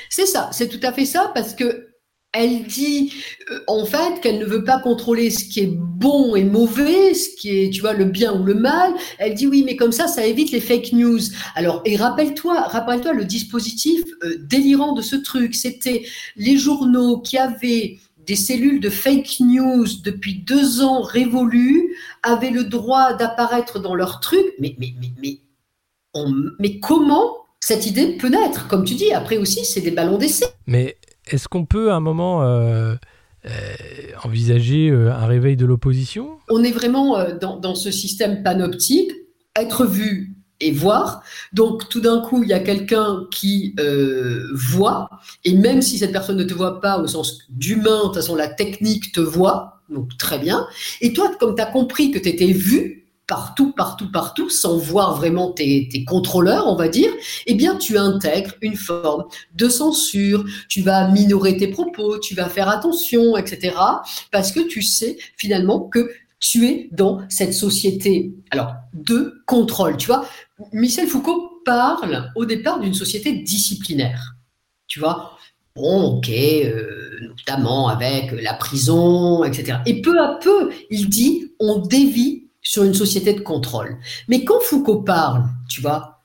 C'est 0.09 0.25
ça, 0.25 0.49
c'est 0.51 0.67
tout 0.67 0.85
à 0.85 0.91
fait 0.91 1.05
ça, 1.05 1.31
parce 1.33 1.53
que 1.53 1.87
elle 2.33 2.65
dit 2.65 3.13
euh, 3.51 3.59
en 3.67 3.85
fait 3.85 4.19
qu'elle 4.21 4.39
ne 4.39 4.45
veut 4.45 4.63
pas 4.63 4.79
contrôler 4.79 5.29
ce 5.29 5.45
qui 5.45 5.61
est 5.61 5.71
bon 5.73 6.35
et 6.35 6.43
mauvais, 6.43 7.13
ce 7.13 7.29
qui 7.29 7.49
est, 7.49 7.69
tu 7.69 7.81
vois, 7.81 7.93
le 7.93 8.05
bien 8.05 8.33
ou 8.33 8.43
le 8.43 8.53
mal. 8.53 8.93
Elle 9.17 9.33
dit 9.33 9.47
oui, 9.47 9.63
mais 9.65 9.75
comme 9.75 9.91
ça, 9.91 10.07
ça 10.07 10.25
évite 10.25 10.51
les 10.51 10.59
fake 10.59 10.91
news. 10.93 11.19
Alors, 11.55 11.81
et 11.85 11.95
rappelle-toi, 11.95 12.61
rappelle-toi 12.63 13.13
le 13.13 13.25
dispositif 13.25 14.03
euh, 14.23 14.37
délirant 14.41 14.93
de 14.93 15.01
ce 15.01 15.15
truc. 15.15 15.55
C'était 15.55 16.05
les 16.35 16.57
journaux 16.57 17.21
qui 17.21 17.37
avaient 17.37 17.97
des 18.27 18.35
cellules 18.35 18.81
de 18.81 18.89
fake 18.89 19.39
news 19.39 19.87
depuis 20.03 20.35
deux 20.35 20.81
ans 20.81 21.01
révolues 21.01 21.95
avaient 22.23 22.51
le 22.51 22.65
droit 22.65 23.13
d'apparaître 23.13 23.79
dans 23.79 23.95
leur 23.95 24.19
truc. 24.19 24.45
Mais, 24.59 24.75
mais, 24.77 24.93
mais, 24.99 25.11
mais 25.21 25.39
mais 26.59 26.79
comment 26.79 27.37
cette 27.59 27.85
idée 27.85 28.17
peut 28.17 28.29
naître? 28.29 28.67
Comme 28.67 28.83
tu 28.83 28.95
dis, 28.95 29.11
après 29.11 29.37
aussi, 29.37 29.65
c'est 29.65 29.81
des 29.81 29.91
ballons 29.91 30.17
d'essai. 30.17 30.45
Mais 30.67 30.97
est-ce 31.29 31.47
qu'on 31.47 31.65
peut 31.65 31.91
à 31.91 31.95
un 31.95 31.99
moment 31.99 32.43
euh, 32.43 32.95
euh, 33.45 33.49
envisager 34.23 34.89
euh, 34.89 35.11
un 35.11 35.25
réveil 35.25 35.57
de 35.57 35.65
l'opposition? 35.65 36.37
On 36.49 36.63
est 36.63 36.71
vraiment 36.71 37.17
dans, 37.39 37.75
ce 37.75 37.91
système 37.91 38.43
panoptique, 38.43 39.11
être 39.55 39.85
vu 39.85 40.35
et 40.59 40.71
voir. 40.71 41.21
Donc 41.53 41.89
tout 41.89 41.99
d'un 41.99 42.21
coup, 42.21 42.43
il 42.43 42.49
y 42.49 42.53
a 42.53 42.59
quelqu'un 42.59 43.25
qui 43.31 43.75
voit, 44.53 45.09
et 45.43 45.53
même 45.53 45.81
si 45.81 45.97
cette 45.97 46.11
personne 46.11 46.37
ne 46.37 46.43
te 46.43 46.53
voit 46.53 46.81
pas 46.81 46.99
au 46.99 47.07
sens 47.07 47.39
d'humain, 47.49 47.99
de 47.99 48.03
toute 48.05 48.15
façon 48.15 48.35
la 48.35 48.47
technique 48.47 49.11
te 49.11 49.19
voit, 49.19 49.81
donc 49.89 50.17
très 50.17 50.39
bien. 50.39 50.67
Et 51.01 51.13
toi, 51.13 51.31
comme 51.39 51.55
tu 51.55 51.61
as 51.61 51.67
compris 51.67 52.11
que 52.11 52.19
tu 52.19 52.29
étais 52.29 52.51
vu, 52.51 53.06
partout, 53.27 53.73
partout, 53.73 54.09
partout, 54.09 54.49
sans 54.49 54.77
voir 54.77 55.17
vraiment 55.17 55.51
tes, 55.51 56.05
contrôleurs, 56.05 56.67
on 56.67 56.75
va 56.75 56.87
dire, 56.87 57.11
eh 57.45 57.55
bien, 57.55 57.75
tu 57.75 57.97
intègres 57.97 58.53
une 58.61 58.77
forme 58.77 59.25
de 59.53 59.67
censure, 59.67 60.45
tu 60.69 60.81
vas 60.81 61.09
minorer 61.09 61.57
tes 61.57 61.67
propos, 61.67 62.17
tu 62.19 62.33
vas 62.33 62.49
faire 62.49 62.69
attention, 62.69 63.35
etc., 63.37 63.75
parce 64.31 64.51
que 64.51 64.61
tu 64.61 64.81
sais 64.81 65.17
finalement 65.35 65.81
que 65.81 66.09
tu 66.39 66.67
es 66.67 66.89
dans 66.91 67.21
cette 67.29 67.53
société, 67.53 68.33
alors, 68.51 68.73
de 68.93 69.41
contrôle, 69.45 69.97
tu 69.97 70.07
vois. 70.07 70.25
Michel 70.71 71.07
Foucault 71.07 71.61
parle 71.65 72.31
au 72.35 72.45
départ 72.45 72.79
d'une 72.79 72.93
société 72.93 73.33
disciplinaire, 73.33 74.35
tu 74.87 74.99
vois. 74.99 75.33
Bon, 75.75 76.17
ok, 76.17 76.29
euh, 76.29 77.19
notamment 77.21 77.87
avec 77.87 78.31
la 78.31 78.53
prison, 78.53 79.43
etc. 79.43 79.79
Et 79.85 80.01
peu 80.01 80.19
à 80.19 80.39
peu, 80.41 80.71
il 80.89 81.09
dit, 81.09 81.53
on 81.59 81.77
dévie 81.79 82.46
sur 82.61 82.83
une 82.83 82.93
société 82.93 83.33
de 83.33 83.41
contrôle. 83.41 83.97
Mais 84.27 84.43
quand 84.43 84.59
Foucault 84.61 85.01
parle, 85.01 85.45
tu 85.69 85.81
vois, 85.81 86.21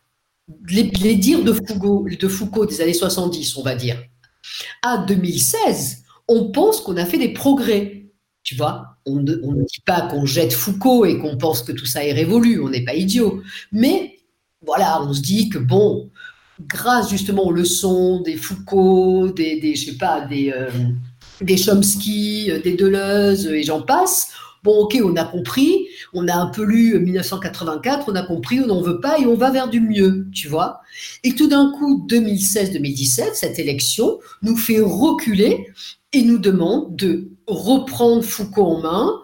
les, 0.69 1.15
dires 1.15 1.45
de 1.45 1.53
Foucault, 1.53 2.07
de 2.09 2.29
Foucault 2.29 2.67
des 2.67 2.81
années 2.81 2.95
70, 2.95 3.57
on 3.57 3.63
va 3.63 3.75
dire, 3.75 4.03
à 4.83 4.99
2016, 4.99 6.05
on 6.29 6.51
pense 6.51 6.81
qu'on 6.81 6.97
a 6.97 7.07
fait 7.07 7.19
des 7.19 7.33
progrès. 7.33 8.07
Tu 8.43 8.57
vois, 8.57 8.97
on 9.07 9.21
ne, 9.21 9.35
dit 9.35 9.81
pas 9.87 10.03
qu'on 10.03 10.27
jette 10.27 10.53
Foucault 10.53 11.05
et 11.05 11.19
qu'on 11.19 11.37
pense 11.37 11.63
que 11.63 11.73
tout 11.73 11.87
ça 11.87 12.05
est 12.05 12.13
révolu, 12.13 12.61
on 12.61 12.69
n'est 12.69 12.85
pas 12.85 12.95
idiot. 12.95 13.43
Mais 13.71 14.19
voilà, 14.65 15.03
on 15.03 15.13
se 15.13 15.21
dit 15.21 15.49
que 15.49 15.59
bon, 15.59 16.11
grâce 16.61 17.11
justement 17.11 17.45
aux 17.45 17.53
leçons 17.53 18.21
des 18.21 18.37
Foucault, 18.37 19.29
des, 19.29 19.61
des 19.61 19.77
je 19.77 19.87
sais 19.87 19.97
pas, 19.97 20.23
des, 20.23 20.51
euh, 20.51 20.71
des 21.41 21.57
Chomsky, 21.57 22.51
euh, 22.51 22.61
des 22.61 22.75
Deleuze 22.75 23.47
et 23.47 23.63
j'en 23.63 23.83
passe. 23.83 24.33
Bon, 24.63 24.83
ok, 24.83 24.97
on 25.03 25.17
a 25.17 25.25
compris, 25.25 25.89
on 26.13 26.29
a 26.29 26.35
un 26.35 26.47
peu 26.47 26.63
lu 26.63 26.97
1984, 26.99 28.05
on 28.09 28.15
a 28.15 28.23
compris, 28.23 28.61
on 28.61 28.69
n'en 28.69 28.81
veut 28.81 29.01
pas 29.01 29.19
et 29.19 29.27
on 29.27 29.35
va 29.35 29.51
vers 29.51 29.69
du 29.69 29.81
mieux, 29.81 30.29
tu 30.33 30.47
vois. 30.47 30.83
Et 31.25 31.35
tout 31.35 31.49
d'un 31.49 31.73
coup, 31.73 32.07
2016-2017, 32.09 33.35
cette 33.35 33.59
élection 33.59 34.21
nous 34.43 34.57
fait 34.57 34.79
reculer 34.81 35.67
et 36.13 36.23
nous 36.23 36.39
demande 36.39 36.95
de 36.95 37.33
reprendre 37.49 38.23
Foucault 38.23 38.67
en 38.67 38.81
main, 38.83 39.23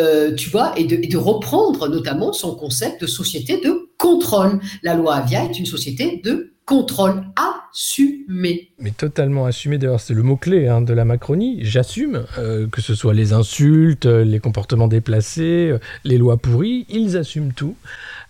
euh, 0.00 0.34
tu 0.34 0.50
vois, 0.50 0.72
et 0.76 0.84
de, 0.84 1.16
reprendre 1.16 1.88
notamment 1.88 2.32
son 2.32 2.56
concept 2.56 3.02
de 3.02 3.06
société 3.06 3.60
de 3.60 3.90
contrôle. 3.96 4.60
La 4.82 4.94
loi 4.94 5.16
Avia 5.16 5.44
est 5.44 5.58
une 5.58 5.66
société 5.66 6.20
de 6.24 6.54
contrôle 6.64 7.24
assumé. 7.72 8.70
Mais 8.78 8.90
totalement 8.90 9.46
assumé, 9.46 9.78
d'ailleurs 9.78 10.00
c'est 10.00 10.14
le 10.14 10.22
mot-clé 10.22 10.68
hein, 10.68 10.80
de 10.82 10.92
la 10.92 11.04
Macronie, 11.04 11.58
j'assume, 11.62 12.24
euh, 12.38 12.66
que 12.68 12.80
ce 12.80 12.94
soit 12.94 13.14
les 13.14 13.32
insultes, 13.32 14.06
les 14.06 14.40
comportements 14.40 14.88
déplacés, 14.88 15.70
euh, 15.72 15.78
les 16.04 16.18
lois 16.18 16.36
pourries, 16.36 16.86
ils 16.88 17.16
assument 17.16 17.52
tout. 17.52 17.76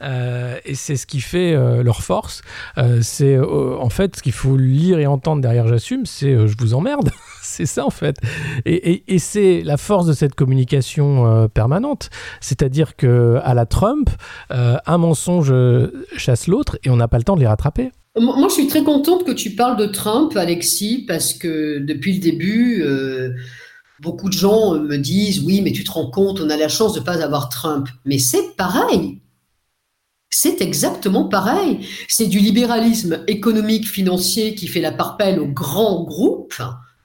Euh, 0.03 0.59
et 0.65 0.75
c'est 0.75 0.97
ce 0.97 1.07
qui 1.07 1.21
fait 1.21 1.55
euh, 1.55 1.83
leur 1.83 2.03
force. 2.03 2.43
Euh, 2.79 3.01
c'est 3.03 3.35
euh, 3.35 3.77
en 3.79 3.91
fait 3.91 4.17
ce 4.17 4.23
qu'il 4.23 4.33
faut 4.33 4.57
lire 4.57 4.99
et 4.99 5.07
entendre 5.07 5.43
derrière 5.43 5.69
j'assume, 5.69 6.07
c'est 6.07 6.47
je 6.47 6.57
vous 6.59 6.75
emmerde. 6.75 7.11
c'est 7.43 7.67
ça 7.67 7.85
en 7.85 7.91
fait. 7.91 8.17
Et, 8.65 8.93
et, 8.93 9.15
et 9.15 9.19
c'est 9.19 9.63
la 9.63 9.77
force 9.77 10.07
de 10.07 10.13
cette 10.13 10.35
communication 10.35 11.49
permanente. 11.49 12.11
C'est-à-dire 12.41 12.97
que 12.97 13.39
à 13.43 13.55
la 13.55 13.67
Trump, 13.67 14.11
un 14.51 14.99
mensonge 14.99 15.53
chasse 16.17 16.47
l'autre 16.47 16.79
et 16.85 16.91
on 16.91 16.97
n'a 16.97 17.09
pas 17.09 17.19
le 17.19 17.25
temps 17.25 17.35
de 17.35 17.41
les 17.41 17.47
rattraper. 17.47 17.91
Moi, 18.19 18.49
je 18.49 18.55
suis 18.55 18.67
très 18.67 18.83
contente 18.83 19.25
que 19.25 19.31
tu 19.31 19.51
parles 19.51 19.77
de 19.77 19.87
Trump, 19.87 20.37
Alexis, 20.37 21.05
parce 21.07 21.33
que 21.33 21.79
depuis 21.79 22.15
le 22.15 22.19
début, 22.19 22.83
euh, 22.83 23.31
beaucoup 24.01 24.29
de 24.29 24.35
gens 24.35 24.75
me 24.75 24.97
disent 24.97 25.41
oui, 25.41 25.61
mais 25.63 25.71
tu 25.71 25.85
te 25.85 25.93
rends 25.93 26.11
compte, 26.11 26.41
on 26.41 26.51
a 26.51 26.57
la 26.57 26.69
chance 26.69 26.93
de 26.95 27.01
ne 27.01 27.05
pas 27.05 27.23
avoir 27.23 27.49
Trump. 27.49 27.89
Mais 28.05 28.19
c'est 28.19 28.57
pareil. 28.57 29.21
C'est 30.29 30.61
exactement 30.61 31.29
pareil. 31.29 31.87
C'est 32.09 32.27
du 32.27 32.41
libéralisme 32.41 33.23
économique, 33.29 33.89
financier 33.89 34.55
qui 34.55 34.67
fait 34.67 34.81
la 34.81 34.93
parpelle 34.93 35.39
aux 35.39 35.49
grands 35.49 36.03
groupes 36.03 36.63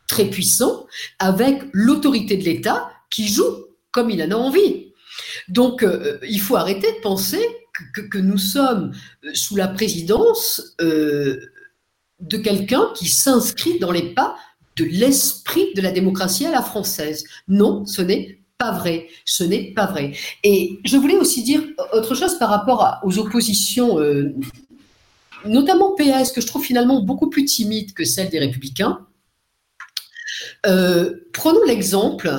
très 0.08 0.26
puissants, 0.26 0.86
avec 1.20 1.62
l'autorité 1.72 2.38
de 2.38 2.44
l'État 2.44 2.90
qui 3.10 3.28
joue 3.28 3.66
comme 3.92 4.10
il 4.10 4.22
en 4.24 4.32
a 4.32 4.36
envie. 4.36 4.94
Donc, 5.50 5.84
euh, 5.84 6.18
il 6.28 6.42
faut 6.42 6.56
arrêter 6.56 6.92
de 6.92 7.02
penser 7.02 7.46
que, 7.94 8.18
nous 8.18 8.38
sommes 8.38 8.94
euh, 9.24 9.32
sous 9.34 9.56
la 9.56 9.68
présidence 9.68 10.76
euh, 10.82 11.40
de 12.20 12.38
quelqu'un 12.38 12.90
qui 12.96 13.08
s'inscrit 13.08 13.80
dans 13.80 13.92
les 13.92 14.14
pas 14.14 14.36
de 14.78 14.86
l'esprit 14.86 15.74
de 15.76 15.82
la 15.82 15.92
démocratie 15.92 16.46
à 16.46 16.52
la 16.52 16.62
française. 16.62 17.26
Non, 17.48 17.86
ce 17.86 18.02
n'est 18.02 18.42
pas 18.58 18.72
vrai. 18.72 19.08
Ce 19.26 19.44
n'est 19.44 19.74
pas 19.74 19.86
vrai. 19.86 20.14
Et 20.44 20.80
je 20.84 20.98
voulais 20.98 21.16
aussi 21.16 21.44
dire 21.44 21.64
autre 21.94 22.16
chose 22.16 22.38
par 22.38 22.50
rapport 22.50 23.00
aux 23.04 23.20
oppositions, 23.20 24.00
euh, 24.00 24.34
notamment 25.46 25.96
PS, 25.96 26.32
que 26.32 26.42
je 26.42 26.48
trouve 26.48 26.64
finalement 26.64 27.02
beaucoup 27.02 27.30
plus 27.30 27.46
timide 27.46 27.94
que 27.94 28.04
celle 28.04 28.30
des 28.30 28.40
républicains. 28.40 29.00
Prenons 30.64 31.64
l'exemple 31.68 32.30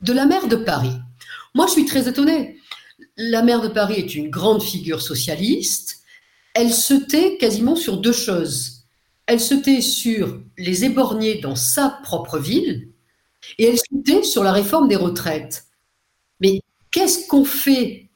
de 0.00 0.12
la 0.12 0.24
maire 0.24 0.48
de 0.48 0.56
Paris. 0.56 0.94
Moi, 1.54 1.66
je 1.66 1.72
suis 1.72 1.84
très 1.84 2.08
étonnée 2.08 2.57
la 3.18 3.42
maire 3.42 3.60
de 3.60 3.68
Paris 3.68 3.96
est 3.96 4.14
une 4.14 4.30
grande 4.30 4.62
figure 4.62 5.02
socialiste. 5.02 5.98
Elle 6.54 6.72
se 6.72 6.94
tait 6.94 7.36
quasiment 7.36 7.76
sur 7.76 7.98
deux 7.98 8.12
choses. 8.12 8.84
Elle 9.26 9.40
se 9.40 9.54
tait 9.54 9.82
sur 9.82 10.40
les 10.56 10.84
éborgnés 10.84 11.40
dans 11.40 11.56
sa 11.56 11.90
propre 12.02 12.38
ville 12.38 12.88
et 13.58 13.64
elle 13.64 13.78
se 13.78 14.02
tait 14.04 14.22
sur 14.22 14.44
la 14.44 14.52
réforme 14.52 14.88
des 14.88 14.96
retraites. 14.96 15.66
Mais 16.40 16.62
qu'est-ce 16.90 17.26
qu'on 17.26 17.44
fait 17.44 18.08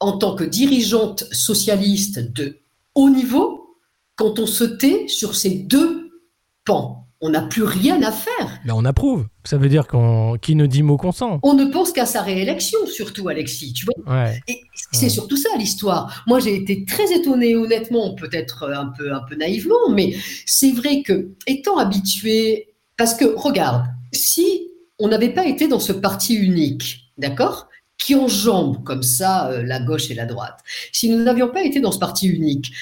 en 0.00 0.16
tant 0.18 0.36
que 0.36 0.44
dirigeante 0.44 1.24
socialiste 1.32 2.20
de 2.20 2.60
haut 2.94 3.10
niveau 3.10 3.76
quand 4.16 4.38
on 4.38 4.46
se 4.46 4.64
tait 4.64 5.08
sur 5.08 5.34
ces 5.34 5.50
deux 5.50 6.22
pans? 6.64 7.03
On 7.24 7.30
n'a 7.30 7.40
plus 7.40 7.62
rien 7.62 8.02
à 8.02 8.12
faire. 8.12 8.60
Mais 8.66 8.72
on 8.72 8.84
approuve. 8.84 9.26
Ça 9.44 9.56
veut 9.56 9.70
dire 9.70 9.86
qu'on 9.86 10.36
qui 10.36 10.54
ne 10.54 10.66
dit 10.66 10.82
mot 10.82 10.98
consent. 10.98 11.40
On 11.42 11.54
ne 11.54 11.64
pense 11.64 11.90
qu'à 11.90 12.04
sa 12.04 12.20
réélection, 12.20 12.78
surtout, 12.86 13.28
Alexis. 13.28 13.72
Tu 13.72 13.86
vois 13.86 14.14
ouais. 14.14 14.42
Et 14.46 14.60
c'est 14.92 15.04
ouais. 15.04 15.08
surtout 15.08 15.38
ça 15.38 15.48
l'histoire. 15.56 16.22
Moi, 16.26 16.38
j'ai 16.40 16.54
été 16.54 16.84
très 16.84 17.10
étonnée, 17.14 17.56
honnêtement, 17.56 18.14
peut-être 18.14 18.70
un 18.70 18.92
peu, 18.96 19.14
un 19.14 19.22
peu 19.26 19.36
naïvement, 19.36 19.88
mais 19.90 20.14
c'est 20.44 20.72
vrai 20.72 21.00
que, 21.00 21.30
étant 21.46 21.78
habitué, 21.78 22.68
parce 22.98 23.14
que 23.14 23.24
regarde, 23.24 23.86
si 24.12 24.68
on 24.98 25.08
n'avait 25.08 25.32
pas 25.32 25.46
été 25.46 25.66
dans 25.66 25.80
ce 25.80 25.92
parti 25.92 26.34
unique, 26.34 27.10
d'accord 27.16 27.68
qui 27.96 28.14
enjambe 28.16 28.82
comme 28.84 29.02
ça 29.02 29.48
euh, 29.48 29.62
la 29.62 29.80
gauche 29.80 30.10
et 30.10 30.14
la 30.14 30.26
droite. 30.26 30.58
Si 30.92 31.08
nous 31.08 31.22
n'avions 31.22 31.48
pas 31.48 31.62
été 31.62 31.80
dans 31.80 31.92
ce 31.92 31.98
parti 31.98 32.26
unique, 32.26 32.72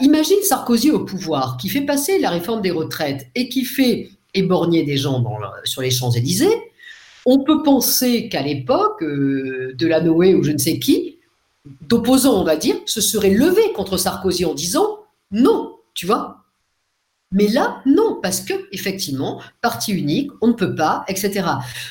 Imagine 0.00 0.42
Sarkozy 0.42 0.90
au 0.90 1.04
pouvoir, 1.04 1.56
qui 1.56 1.68
fait 1.68 1.82
passer 1.82 2.18
la 2.18 2.30
réforme 2.30 2.62
des 2.62 2.70
retraites 2.70 3.26
et 3.34 3.48
qui 3.48 3.64
fait 3.64 4.10
éborgner 4.34 4.84
des 4.84 4.96
gens 4.96 5.24
sur 5.64 5.82
les 5.82 5.90
Champs-Élysées. 5.90 6.72
On 7.26 7.44
peut 7.44 7.62
penser 7.62 8.28
qu'à 8.28 8.42
l'époque, 8.42 9.02
euh, 9.02 9.74
de 9.76 9.86
la 9.86 10.00
Noé 10.00 10.34
ou 10.34 10.42
je 10.42 10.52
ne 10.52 10.58
sais 10.58 10.78
qui, 10.78 11.18
d'opposants, 11.82 12.40
on 12.40 12.44
va 12.44 12.56
dire, 12.56 12.76
se 12.86 13.00
serait 13.00 13.30
levé 13.30 13.72
contre 13.74 13.96
Sarkozy 13.96 14.44
en 14.44 14.54
disant 14.54 15.00
non, 15.30 15.76
tu 15.94 16.06
vois. 16.06 16.44
Mais 17.30 17.48
là, 17.48 17.82
non, 17.84 18.18
parce 18.22 18.40
que 18.40 18.54
effectivement, 18.72 19.42
parti 19.60 19.92
unique, 19.92 20.30
on 20.40 20.48
ne 20.48 20.52
peut 20.54 20.74
pas, 20.74 21.04
etc. 21.08 21.44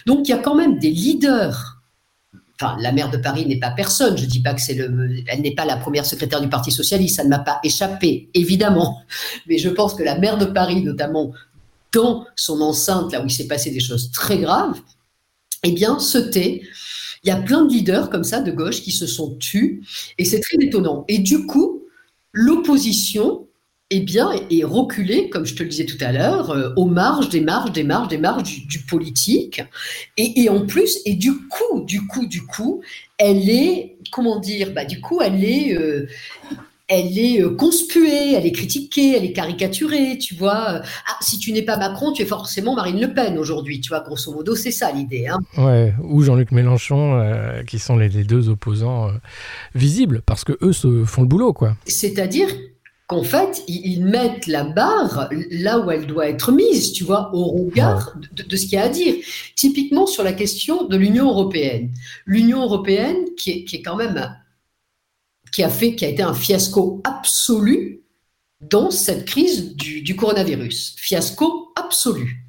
Donc 0.08 0.28
il 0.28 0.32
y 0.32 0.34
a 0.34 0.39
quand 0.39 0.56
même 0.56 0.80
des 0.80 0.89
leaders 0.89 1.76
enfin, 2.60 2.78
la 2.80 2.91
maire 2.91 3.10
de 3.10 3.17
Paris 3.17 3.46
n'est 3.46 3.60
pas 3.60 3.72
personne. 3.72 4.17
Je 4.17 4.26
dis 4.26 4.41
pas 4.41 4.54
que 4.54 4.62
c'est 4.62 4.74
le, 4.74 5.24
elle 5.28 5.41
n'est 5.41 5.54
pas 5.54 5.65
la 5.65 5.78
première 5.78 6.06
secrétaire 6.06 6.41
du 6.41 6.50
Parti 6.50 6.72
socialiste. 6.72 7.17
Ça 7.17 7.24
ne 7.24 7.30
m'a 7.30 7.39
pas 7.39 7.60
échappé, 7.63 8.30
évidemment. 8.34 9.02
Mais 9.48 9.58
je 9.58 9.70
pense 9.70 9.93
que 9.93 10.04
la 10.04 10.17
maire 10.17 10.38
de 10.38 10.46
Paris, 10.46 10.82
notamment 10.84 11.32
dans 11.93 12.26
son 12.36 12.62
enceinte, 12.62 13.12
là 13.13 13.22
où 13.22 13.26
il 13.26 13.32
s'est 13.32 13.48
passé 13.48 13.72
des 13.72 13.80
choses 13.80 14.12
très 14.12 14.39
graves, 14.39 14.80
eh 15.63 15.72
bien, 15.72 16.00
se 16.00 16.17
tait. 16.17 16.62
Il 17.24 17.30
y 17.30 17.32
a 17.32 17.38
plein 17.38 17.65
de 17.65 17.74
leaders 17.74 18.10
comme 18.10 18.24
ça 18.24 18.41
de 18.41 18.52
gauche 18.52 18.82
qui 18.82 18.91
se 18.91 19.08
sont 19.08 19.36
tus, 19.36 19.84
et 20.17 20.26
c'est 20.26 20.39
très 20.39 20.58
étonnant. 20.62 21.04
Et 21.08 21.20
du 21.20 21.46
coup, 21.46 21.84
l'opposition 22.32 23.46
eh 23.89 24.02
bien, 24.02 24.32
est 24.50 24.63
reculé, 24.65 25.30
comme 25.30 25.45
je 25.45 25.56
te 25.56 25.63
le 25.63 25.69
disais 25.69 25.86
tout 25.86 25.97
à 26.02 26.12
l'heure, 26.12 26.52
euh, 26.52 26.73
aux 26.76 26.88
marges 26.88 27.30
des 27.30 27.39
marges 27.39 27.71
des 27.71 27.86
marges 27.86 28.10
des 28.10 28.17
marges 28.17 28.43
du, 28.43 28.65
du 28.65 28.80
politique. 28.80 29.62
Et, 30.17 30.41
et, 30.41 30.50
en 30.50 30.65
plus, 30.65 31.00
et 31.06 31.13
du 31.13 31.34
coup, 31.47 31.86
du 31.86 32.06
coup, 32.06 32.26
du 32.26 32.45
coup, 32.45 32.82
elle 33.17 33.50
est, 33.50 33.95
comment 34.12 34.39
dire, 34.39 34.73
bah, 34.73 34.84
du 34.84 35.00
coup, 35.00 35.21
elle 35.21 35.41
est, 35.41 35.73
euh, 35.73 36.06
elle 36.89 37.17
est 37.17 37.41
euh, 37.41 37.56
conspuée, 37.56 38.34
elle 38.34 38.45
est 38.45 38.52
critiquée, 38.52 39.15
elle 39.15 39.23
est 39.23 39.32
caricaturée, 39.32 40.17
tu 40.17 40.36
vois. 40.36 40.82
Ah, 40.82 41.17
si 41.21 41.39
tu 41.39 41.54
n'es 41.54 41.62
pas 41.62 41.78
Macron, 41.78 42.12
tu 42.12 42.23
es 42.23 42.26
forcément 42.26 42.76
Marine 42.76 43.00
Le 43.00 43.13
Pen 43.13 43.38
aujourd'hui, 43.38 43.80
tu 43.80 43.88
vois, 43.88 44.02
grosso 44.02 44.34
modo, 44.34 44.54
c'est 44.54 44.71
ça 44.71 44.91
l'idée. 44.91 45.28
Hein. 45.28 45.39
Ouais, 45.58 45.93
ou 46.04 46.21
Jean-Luc 46.23 46.52
Mélenchon, 46.52 47.21
euh, 47.21 47.63
qui 47.63 47.80
sont 47.80 47.95
les, 47.95 48.10
les 48.10 48.26
deux 48.26 48.50
opposants 48.50 49.12
visibles, 49.76 50.23
parce 50.26 50.43
que 50.43 50.58
eux 50.62 50.73
se 50.73 51.06
font 51.06 51.21
le 51.21 51.30
boulot, 51.30 51.54
quoi. 51.54 51.78
C'est-à-dire 51.86 52.50
qu'en 53.08 53.24
fait, 53.24 53.63
ils 53.67 54.04
mettent 54.04 54.48
la 54.48 54.65
barre 54.65 55.30
là 55.50 55.80
où 55.80 55.89
elle 55.89 56.06
doit 56.06 56.28
être 56.28 56.52
mise, 56.52 56.91
tu 56.91 57.06
vois, 57.06 57.34
au 57.34 57.46
regard 57.46 58.13
de, 58.34 58.43
de 58.43 58.56
ce 58.56 58.63
qu'il 58.63 58.74
y 58.74 58.78
a 58.78 58.84
à 58.84 58.89
dire. 58.89 59.15
Typiquement 59.56 60.06
sur 60.06 60.24
la 60.24 60.34
question 60.34 60.84
de 60.84 60.98
l'Union 60.98 61.30
européenne. 61.30 61.93
L'Union 62.26 62.62
européenne, 62.62 63.34
qui 63.38 63.52
est, 63.52 63.63
qui 63.63 63.78
est, 63.78 63.82
quand 63.82 63.96
même, 63.96 64.36
qui 65.54 65.63
a 65.63 65.70
fait, 65.70 65.96
qui 65.96 66.04
a 66.04 66.10
été 66.10 66.22
un 66.22 66.34
fiasco 66.34 67.02
absolu 67.06 68.04
dans 68.60 68.91
cette 68.91 69.26
crise 69.26 69.76
du, 69.76 70.02
du 70.02 70.15
coronavirus. 70.15 70.96
Fiasco 70.98 71.72
absolu 71.76 72.46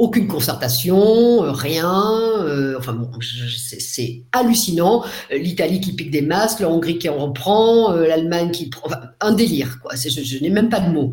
aucune 0.00 0.26
concertation, 0.26 1.40
rien. 1.52 2.10
Euh, 2.40 2.74
enfin 2.78 2.98
c'est 3.38 4.22
hallucinant. 4.32 5.04
L'Italie 5.30 5.80
qui 5.80 5.92
pique 5.92 6.10
des 6.10 6.22
masques, 6.22 6.60
la 6.60 6.70
Hongrie 6.70 6.98
qui 6.98 7.08
en 7.10 7.18
reprend, 7.18 7.92
euh, 7.92 8.06
l'Allemagne 8.06 8.50
qui 8.50 8.70
prend. 8.70 8.88
Un 9.20 9.32
délire, 9.32 9.78
quoi. 9.80 9.92
Je, 9.94 10.42
n'ai 10.42 10.50
même 10.50 10.70
pas 10.70 10.80
de 10.80 10.90
mots. 10.90 11.12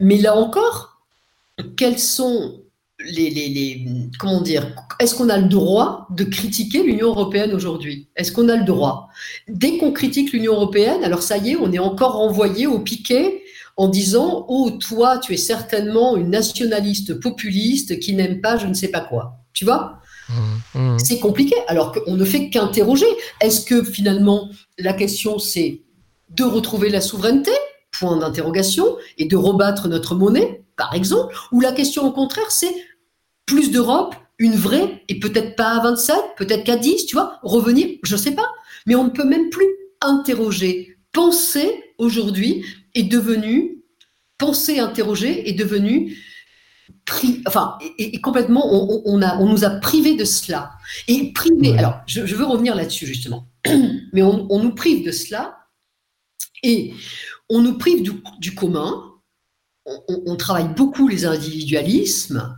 Mais 0.00 0.18
là 0.18 0.34
encore, 0.34 1.00
quels 1.76 1.98
sont 1.98 2.60
les, 2.98 3.30
les, 3.30 3.48
les 3.48 3.86
comment 4.18 4.40
dire 4.40 4.66
Est-ce 4.98 5.14
qu'on 5.14 5.28
a 5.28 5.38
le 5.38 5.48
droit 5.48 6.08
de 6.10 6.24
critiquer 6.24 6.82
l'Union 6.82 7.08
européenne 7.10 7.54
aujourd'hui? 7.54 8.08
Est-ce 8.16 8.32
qu'on 8.32 8.48
a 8.48 8.56
le 8.56 8.64
droit? 8.64 9.10
Dès 9.48 9.78
qu'on 9.78 9.92
critique 9.92 10.32
l'Union 10.32 10.54
européenne, 10.54 11.04
alors 11.04 11.22
ça 11.22 11.36
y 11.38 11.52
est, 11.52 11.56
on 11.56 11.72
est 11.72 11.78
encore 11.78 12.14
renvoyé 12.14 12.66
au 12.66 12.80
piquet 12.80 13.42
en 13.80 13.88
disant 13.88 14.44
Oh, 14.50 14.70
toi, 14.72 15.16
tu 15.16 15.32
es 15.32 15.38
certainement 15.38 16.14
une 16.18 16.28
nationaliste 16.28 17.18
populiste 17.18 17.98
qui 17.98 18.12
n'aime 18.12 18.42
pas 18.42 18.58
je 18.58 18.66
ne 18.66 18.74
sais 18.74 18.88
pas 18.88 19.00
quoi. 19.00 19.38
Tu 19.54 19.64
vois? 19.64 20.00
Mmh, 20.28 20.78
mmh. 20.78 20.98
C'est 20.98 21.18
compliqué, 21.18 21.54
alors 21.66 21.90
qu'on 21.90 22.14
ne 22.14 22.24
fait 22.26 22.50
qu'interroger. 22.50 23.06
Est-ce 23.40 23.62
que 23.62 23.82
finalement, 23.82 24.50
la 24.78 24.92
question, 24.92 25.38
c'est 25.38 25.80
de 26.28 26.44
retrouver 26.44 26.90
la 26.90 27.00
souveraineté? 27.00 27.52
Point 27.90 28.18
d'interrogation, 28.18 28.98
et 29.16 29.24
de 29.24 29.36
rebattre 29.36 29.88
notre 29.88 30.14
monnaie, 30.14 30.62
par 30.76 30.94
exemple. 30.94 31.34
Ou 31.50 31.60
la 31.60 31.72
question, 31.72 32.06
au 32.06 32.12
contraire, 32.12 32.50
c'est 32.50 32.74
plus 33.46 33.70
d'Europe, 33.70 34.14
une 34.38 34.56
vraie, 34.56 35.02
et 35.08 35.18
peut-être 35.18 35.56
pas 35.56 35.70
à 35.70 35.82
27, 35.82 36.16
peut-être 36.36 36.64
qu'à 36.64 36.76
10, 36.76 37.06
tu 37.06 37.16
vois, 37.16 37.38
revenir, 37.42 37.88
je 38.02 38.14
ne 38.14 38.20
sais 38.20 38.32
pas. 38.32 38.52
Mais 38.86 38.94
on 38.94 39.04
ne 39.04 39.10
peut 39.10 39.24
même 39.24 39.48
plus 39.48 39.66
interroger. 40.02 40.98
Penser, 41.12 41.82
aujourd'hui, 41.96 42.64
est 42.94 43.04
devenu, 43.04 43.82
penser, 44.38 44.78
interroger, 44.78 45.48
est 45.48 45.54
devenu 45.54 46.16
enfin, 47.46 47.78
et, 47.98 48.20
complètement, 48.20 48.66
on, 49.06 49.22
a, 49.22 49.36
on 49.38 49.48
nous 49.48 49.64
a 49.64 49.70
privés 49.70 50.16
de 50.16 50.24
cela. 50.24 50.72
Et 51.08 51.32
privé, 51.32 51.76
alors, 51.78 52.00
je, 52.06 52.20
veux 52.20 52.44
revenir 52.44 52.74
là-dessus 52.74 53.06
justement, 53.06 53.48
mais 54.12 54.22
on, 54.22 54.62
nous 54.62 54.74
prive 54.74 55.04
de 55.04 55.12
cela 55.12 55.58
et 56.62 56.92
on 57.48 57.60
nous 57.60 57.78
prive 57.78 58.02
du, 58.38 58.54
commun. 58.54 59.06
On, 60.26 60.36
travaille 60.36 60.68
beaucoup 60.68 61.08
les 61.08 61.24
individualismes 61.24 62.56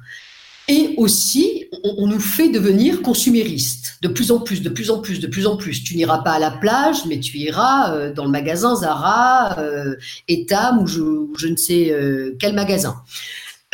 et 0.72 0.94
aussi 0.96 1.66
on, 1.84 2.06
nous 2.06 2.18
fait 2.18 2.48
devenir 2.48 3.02
consuméristes 3.02 3.98
de 4.00 4.08
plus 4.08 4.32
en 4.32 4.40
plus, 4.40 4.62
de 4.62 4.70
plus 4.70 4.90
en 4.90 5.00
plus, 5.00 5.20
de 5.20 5.26
plus 5.26 5.46
en 5.46 5.58
plus. 5.58 5.84
Tu 5.84 5.96
n'iras 5.96 6.22
pas 6.22 6.32
à 6.32 6.38
la 6.38 6.50
plage, 6.50 7.04
mais 7.06 7.20
tu 7.20 7.36
iras 7.36 7.94
euh, 7.94 8.12
dans 8.12 8.24
le 8.24 8.30
magasin 8.30 8.74
Zara, 8.74 9.58
euh, 9.58 9.96
Etam 10.28 10.78
ou 10.78 10.86
je, 10.86 11.46
ne 11.46 11.56
sais 11.56 11.90
euh, 11.90 12.36
quel 12.40 12.54
magasin. 12.54 12.96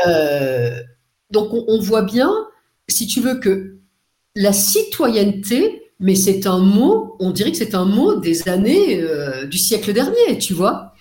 Euh, 0.08 0.82
donc 1.30 1.52
on, 1.52 1.78
voit 1.78 2.02
bien, 2.02 2.32
si 2.88 3.06
tu 3.06 3.20
veux, 3.20 3.36
que 3.36 3.76
la 4.34 4.52
citoyenneté, 4.52 5.92
mais 6.00 6.16
c'est 6.16 6.48
un 6.48 6.58
mot, 6.58 7.16
on 7.20 7.30
dirait 7.30 7.52
que 7.52 7.58
c'est 7.58 7.76
un 7.76 7.84
mot 7.84 8.16
des 8.16 8.48
années 8.48 9.00
euh, 9.00 9.46
du 9.46 9.58
siècle 9.58 9.92
dernier, 9.92 10.38
tu 10.40 10.52
vois. 10.52 10.94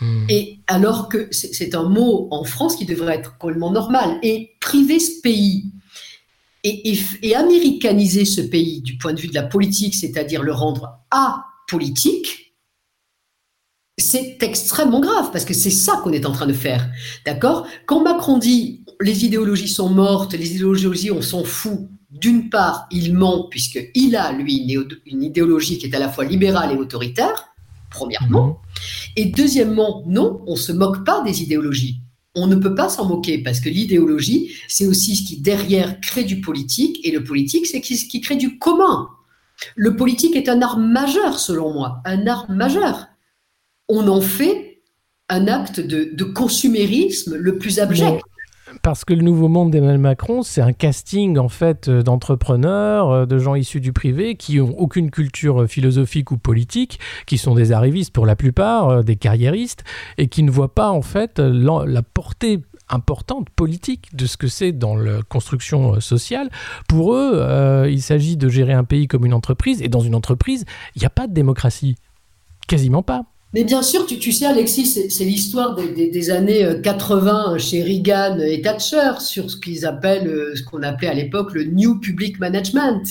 Hmm. 0.00 0.26
Et 0.28 0.60
alors 0.66 1.08
que 1.08 1.28
c'est 1.32 1.74
un 1.74 1.88
mot 1.88 2.28
en 2.30 2.44
France 2.44 2.76
qui 2.76 2.86
devrait 2.86 3.16
être 3.16 3.36
complètement 3.38 3.70
normal. 3.70 4.18
Et 4.22 4.52
priver 4.60 4.98
ce 4.98 5.20
pays 5.20 5.72
et, 6.64 6.98
et, 7.22 7.36
américaniser 7.36 8.24
ce 8.24 8.40
pays 8.40 8.80
du 8.80 8.98
point 8.98 9.12
de 9.12 9.20
vue 9.20 9.28
de 9.28 9.34
la 9.34 9.44
politique, 9.44 9.94
c'est-à-dire 9.94 10.42
le 10.42 10.52
rendre 10.52 10.98
apolitique, 11.10 12.54
c'est 13.96 14.42
extrêmement 14.42 15.00
grave 15.00 15.30
parce 15.32 15.44
que 15.44 15.54
c'est 15.54 15.70
ça 15.70 16.00
qu'on 16.02 16.12
est 16.12 16.26
en 16.26 16.32
train 16.32 16.46
de 16.46 16.52
faire. 16.52 16.88
D'accord? 17.24 17.66
Quand 17.86 18.02
Macron 18.02 18.38
dit 18.38 18.84
les 19.00 19.24
idéologies 19.24 19.68
sont 19.68 19.88
mortes, 19.88 20.34
les 20.34 20.56
idéologies, 20.56 21.10
on 21.10 21.22
s'en 21.22 21.44
fout, 21.44 21.88
d'une 22.10 22.50
part, 22.50 22.86
il 22.90 23.14
ment 23.14 23.48
puisqu'il 23.48 24.16
a, 24.16 24.32
lui, 24.32 24.76
une 25.06 25.22
idéologie 25.22 25.78
qui 25.78 25.86
est 25.86 25.94
à 25.94 25.98
la 25.98 26.08
fois 26.08 26.24
libérale 26.24 26.72
et 26.72 26.76
autoritaire, 26.76 27.47
premièrement. 27.90 28.46
Mhm. 28.46 28.54
Et 29.16 29.24
deuxièmement, 29.26 30.02
non, 30.06 30.42
on 30.46 30.52
ne 30.52 30.56
se 30.56 30.72
moque 30.72 31.04
pas 31.04 31.22
des 31.22 31.42
idéologies. 31.42 32.00
On 32.34 32.46
ne 32.46 32.56
peut 32.56 32.74
pas 32.74 32.88
s'en 32.88 33.06
moquer 33.06 33.38
parce 33.38 33.60
que 33.60 33.68
l'idéologie, 33.68 34.52
c'est 34.68 34.86
aussi 34.86 35.16
ce 35.16 35.26
qui 35.26 35.40
derrière 35.40 36.00
crée 36.00 36.24
du 36.24 36.40
politique 36.40 37.00
et 37.04 37.10
le 37.10 37.24
politique, 37.24 37.66
c'est 37.66 37.82
ce 37.82 38.04
qui 38.06 38.20
crée 38.20 38.36
du 38.36 38.58
commun. 38.58 39.08
Le 39.74 39.96
politique 39.96 40.36
est 40.36 40.48
un 40.48 40.62
art 40.62 40.78
majeur, 40.78 41.38
selon 41.38 41.72
moi, 41.72 42.00
un 42.04 42.26
art 42.26 42.48
majeur 42.50 43.08
on 43.88 44.06
en 44.08 44.20
fait 44.20 44.82
un 45.28 45.46
acte 45.48 45.80
de, 45.80 46.24
consumérisme 46.24 47.36
le 47.36 47.58
plus 47.58 47.80
abject. 47.80 48.22
Parce 48.82 49.04
que 49.04 49.14
le 49.14 49.22
nouveau 49.22 49.48
monde 49.48 49.70
d'Emmanuel 49.70 49.98
Macron, 49.98 50.42
c'est 50.42 50.60
un 50.60 50.72
casting 50.72 51.38
en 51.38 51.48
fait 51.48 51.88
euh, 51.88 52.02
d'entrepreneurs, 52.02 53.10
euh, 53.10 53.26
de 53.26 53.38
gens 53.38 53.54
issus 53.54 53.80
du 53.80 53.92
privé 53.92 54.36
qui 54.36 54.60
ont 54.60 54.78
aucune 54.78 55.10
culture 55.10 55.66
philosophique 55.66 56.30
ou 56.30 56.38
politique, 56.38 56.98
qui 57.26 57.38
sont 57.38 57.54
des 57.54 57.72
arrivistes 57.72 58.12
pour 58.12 58.26
la 58.26 58.36
plupart, 58.36 58.88
euh, 58.88 59.02
des 59.02 59.16
carriéristes, 59.16 59.84
et 60.18 60.28
qui 60.28 60.42
ne 60.42 60.50
voient 60.50 60.74
pas 60.74 60.90
en 60.90 61.02
fait 61.02 61.38
la, 61.38 62.02
portée 62.02 62.60
importante 62.88 63.50
politique 63.50 64.14
de 64.16 64.26
ce 64.26 64.36
que 64.36 64.48
c'est 64.48 64.72
dans 64.72 64.96
la 64.96 65.22
construction 65.22 66.00
sociale. 66.00 66.48
Pour 66.88 67.14
eux, 67.14 67.86
il 67.88 68.00
s'agit 68.00 68.38
de 68.38 68.48
gérer 68.48 68.72
un 68.72 68.84
pays 68.84 69.06
comme 69.08 69.26
une 69.26 69.34
entreprise, 69.34 69.82
et 69.82 69.88
dans 69.88 70.00
une 70.00 70.14
entreprise, 70.14 70.64
il 70.96 71.00
n'y 71.00 71.06
a 71.06 71.10
pas 71.10 71.26
de 71.26 71.34
démocratie. 71.34 71.96
Quasiment 72.66 73.02
pas. 73.02 73.24
Mais 73.54 73.64
bien 73.64 73.82
sûr, 73.82 74.04
tu, 74.04 74.32
sais, 74.32 74.44
Alexis, 74.44 75.08
c'est 75.10 75.24
l'histoire 75.24 75.74
des, 75.74 76.30
années 76.30 76.68
80 76.82 77.54
euh, 77.54 77.58
chez 77.58 77.82
Reagan 77.82 78.38
et 78.40 78.60
Thatcher 78.60 79.20
sur 79.20 79.50
ce 79.50 79.56
qu'ils 79.56 79.86
appellent, 79.86 80.28
euh, 80.28 80.54
ce 80.54 80.62
qu'on 80.62 80.82
appelait 80.82 81.08
à 81.08 81.14
l'époque 81.14 81.54
le 81.54 81.64
New 81.64 81.98
Public 81.98 82.38
Management. 82.40 83.02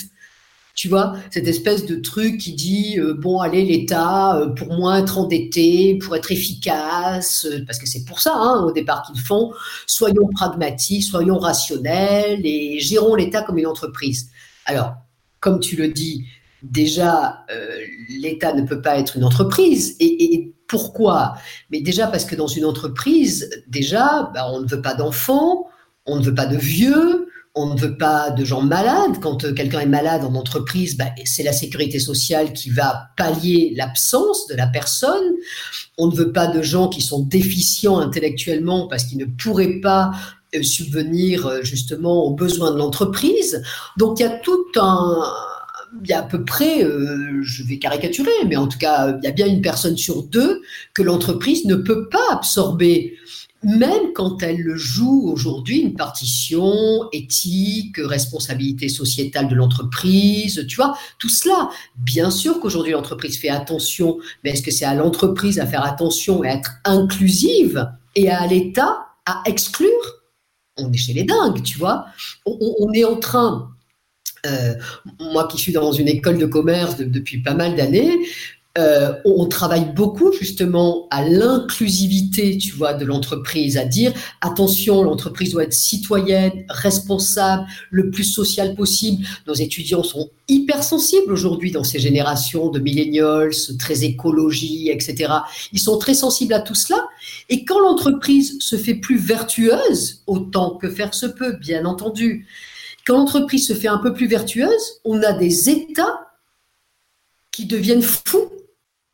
Tu 0.75 0.89
vois, 0.89 1.15
cette 1.31 1.47
espèce 1.47 1.87
de 1.87 1.95
truc 1.95 2.37
qui 2.37 2.53
dit 2.53 2.99
euh, 2.99 3.15
bon, 3.15 3.39
allez, 3.39 3.65
l'État, 3.65 4.39
pour 4.55 4.67
moins 4.73 4.99
être 4.99 5.17
endetté, 5.17 5.97
pour 5.97 6.15
être 6.15 6.31
efficace, 6.31 7.47
parce 7.65 7.79
que 7.79 7.87
c'est 7.87 8.05
pour 8.05 8.19
ça, 8.19 8.33
hein, 8.35 8.63
au 8.63 8.71
départ, 8.71 9.01
qu'ils 9.07 9.19
font, 9.19 9.53
soyons 9.87 10.27
pragmatiques, 10.27 11.03
soyons 11.03 11.39
rationnels 11.39 12.45
et 12.45 12.79
gérons 12.79 13.15
l'État 13.15 13.41
comme 13.41 13.57
une 13.57 13.65
entreprise. 13.65 14.29
Alors, 14.67 14.93
comme 15.39 15.59
tu 15.59 15.75
le 15.75 15.87
dis, 15.87 16.25
déjà, 16.63 17.45
euh, 17.51 17.79
l'État 18.09 18.53
ne 18.53 18.63
peut 18.63 18.81
pas 18.81 18.97
être 18.97 19.17
une 19.17 19.23
entreprise. 19.23 19.95
Et, 19.99 20.53
pourquoi? 20.67 21.35
Mais 21.71 21.79
déjà 21.79 22.07
parce 22.07 22.25
que 22.25 22.35
dans 22.35 22.47
une 22.47 22.65
entreprise, 22.65 23.49
déjà, 23.69 24.29
bah, 24.33 24.51
on 24.51 24.59
ne 24.59 24.67
veut 24.67 24.81
pas 24.81 24.95
d'enfants, 24.95 25.69
on 26.05 26.17
ne 26.17 26.23
veut 26.23 26.35
pas 26.35 26.45
de 26.45 26.57
vieux, 26.57 27.29
on 27.55 27.73
ne 27.73 27.79
veut 27.79 27.97
pas 27.97 28.31
de 28.31 28.43
gens 28.43 28.61
malades. 28.61 29.17
Quand 29.21 29.45
euh, 29.45 29.53
quelqu'un 29.53 29.79
est 29.79 29.85
malade 29.85 30.25
en 30.25 30.35
entreprise, 30.35 30.97
bah, 30.97 31.05
c'est 31.23 31.43
la 31.43 31.53
sécurité 31.53 31.99
sociale 31.99 32.51
qui 32.51 32.69
va 32.69 33.11
pallier 33.15 33.73
l'absence 33.77 34.47
de 34.47 34.55
la 34.55 34.67
personne. 34.67 35.35
On 35.97 36.07
ne 36.07 36.15
veut 36.15 36.33
pas 36.33 36.47
de 36.47 36.61
gens 36.61 36.89
qui 36.89 36.99
sont 36.99 37.23
déficients 37.23 37.99
intellectuellement 37.99 38.89
parce 38.89 39.05
qu'ils 39.05 39.19
ne 39.19 39.25
pourraient 39.25 39.79
pas 39.79 40.11
euh, 40.53 40.63
subvenir 40.63 41.63
justement 41.63 42.25
aux 42.25 42.35
besoins 42.35 42.71
de 42.71 42.77
l'entreprise. 42.77 43.63
Donc 43.95 44.19
il 44.19 44.23
y 44.23 44.25
a 44.25 44.37
tout 44.37 44.65
un 44.75 45.23
il 46.03 46.09
y 46.09 46.13
a 46.13 46.19
à 46.19 46.23
peu 46.23 46.43
près, 46.43 46.83
euh, 46.83 47.41
je 47.41 47.63
vais 47.63 47.79
caricaturer, 47.79 48.31
mais 48.47 48.55
en 48.55 48.67
tout 48.67 48.77
cas, 48.77 49.15
il 49.17 49.23
y 49.23 49.27
a 49.27 49.31
bien 49.31 49.47
une 49.47 49.61
personne 49.61 49.97
sur 49.97 50.23
deux 50.23 50.61
que 50.93 51.01
l'entreprise 51.01 51.65
ne 51.65 51.75
peut 51.75 52.09
pas 52.09 52.31
absorber, 52.31 53.17
même 53.63 54.13
quand 54.13 54.43
elle 54.43 54.75
joue 54.75 55.29
aujourd'hui 55.31 55.79
une 55.79 55.95
partition 55.95 57.09
éthique, 57.11 57.97
responsabilité 57.97 58.89
sociétale 58.89 59.47
de 59.47 59.55
l'entreprise, 59.55 60.65
tu 60.67 60.75
vois, 60.75 60.97
tout 61.19 61.29
cela. 61.29 61.69
Bien 61.97 62.29
sûr 62.29 62.59
qu'aujourd'hui 62.59 62.93
l'entreprise 62.93 63.39
fait 63.39 63.49
attention, 63.49 64.17
mais 64.43 64.51
est-ce 64.51 64.61
que 64.61 64.71
c'est 64.71 64.85
à 64.85 64.93
l'entreprise 64.93 65.59
à 65.59 65.65
faire 65.65 65.83
attention 65.83 66.43
et 66.43 66.49
à 66.49 66.53
être 66.53 66.73
inclusive 66.85 67.89
et 68.15 68.29
à 68.29 68.45
l'État 68.47 69.07
à 69.25 69.41
exclure? 69.45 69.89
On 70.77 70.91
est 70.91 70.97
chez 70.97 71.13
les 71.13 71.23
dingues, 71.23 71.63
tu 71.63 71.79
vois. 71.79 72.05
on 72.45 72.93
est 72.93 73.03
en 73.03 73.15
train 73.15 73.76
euh, 74.47 74.73
moi 75.19 75.47
qui 75.47 75.57
suis 75.57 75.73
dans 75.73 75.91
une 75.91 76.07
école 76.07 76.37
de 76.37 76.45
commerce 76.45 76.97
depuis 76.97 77.39
pas 77.39 77.53
mal 77.53 77.75
d'années, 77.75 78.17
euh, 78.77 79.13
on 79.25 79.47
travaille 79.47 79.91
beaucoup 79.93 80.31
justement 80.31 81.07
à 81.09 81.27
l'inclusivité, 81.27 82.57
tu 82.57 82.73
vois, 82.73 82.93
de 82.93 83.05
l'entreprise, 83.05 83.75
à 83.75 83.85
dire 83.85 84.13
attention, 84.41 85.01
l'entreprise 85.01 85.51
doit 85.51 85.63
être 85.63 85.73
citoyenne, 85.73 86.63
responsable, 86.69 87.65
le 87.89 88.11
plus 88.11 88.23
social 88.23 88.75
possible. 88.75 89.25
Nos 89.47 89.55
étudiants 89.55 90.03
sont 90.03 90.29
hypersensibles 90.47 91.31
aujourd'hui 91.31 91.71
dans 91.71 91.83
ces 91.83 91.97
générations 91.97 92.69
de 92.69 92.79
millennials, 92.79 93.51
très 93.79 94.03
écologie, 94.03 94.89
etc. 94.89 95.33
Ils 95.73 95.79
sont 95.79 95.97
très 95.97 96.13
sensibles 96.13 96.53
à 96.53 96.59
tout 96.59 96.75
cela. 96.75 96.99
Et 97.49 97.65
quand 97.65 97.79
l'entreprise 97.79 98.59
se 98.59 98.75
fait 98.75 98.95
plus 98.95 99.17
vertueuse, 99.17 100.21
autant 100.27 100.75
que 100.75 100.89
faire 100.89 101.15
se 101.15 101.25
peut, 101.25 101.53
bien 101.53 101.85
entendu, 101.85 102.45
quand 103.07 103.17
l'entreprise 103.17 103.65
se 103.65 103.73
fait 103.73 103.87
un 103.87 103.99
peu 103.99 104.13
plus 104.13 104.27
vertueuse, 104.27 104.99
on 105.05 105.23
a 105.23 105.31
des 105.31 105.69
États 105.69 106.27
qui 107.51 107.65
deviennent 107.65 108.01
fous. 108.01 108.51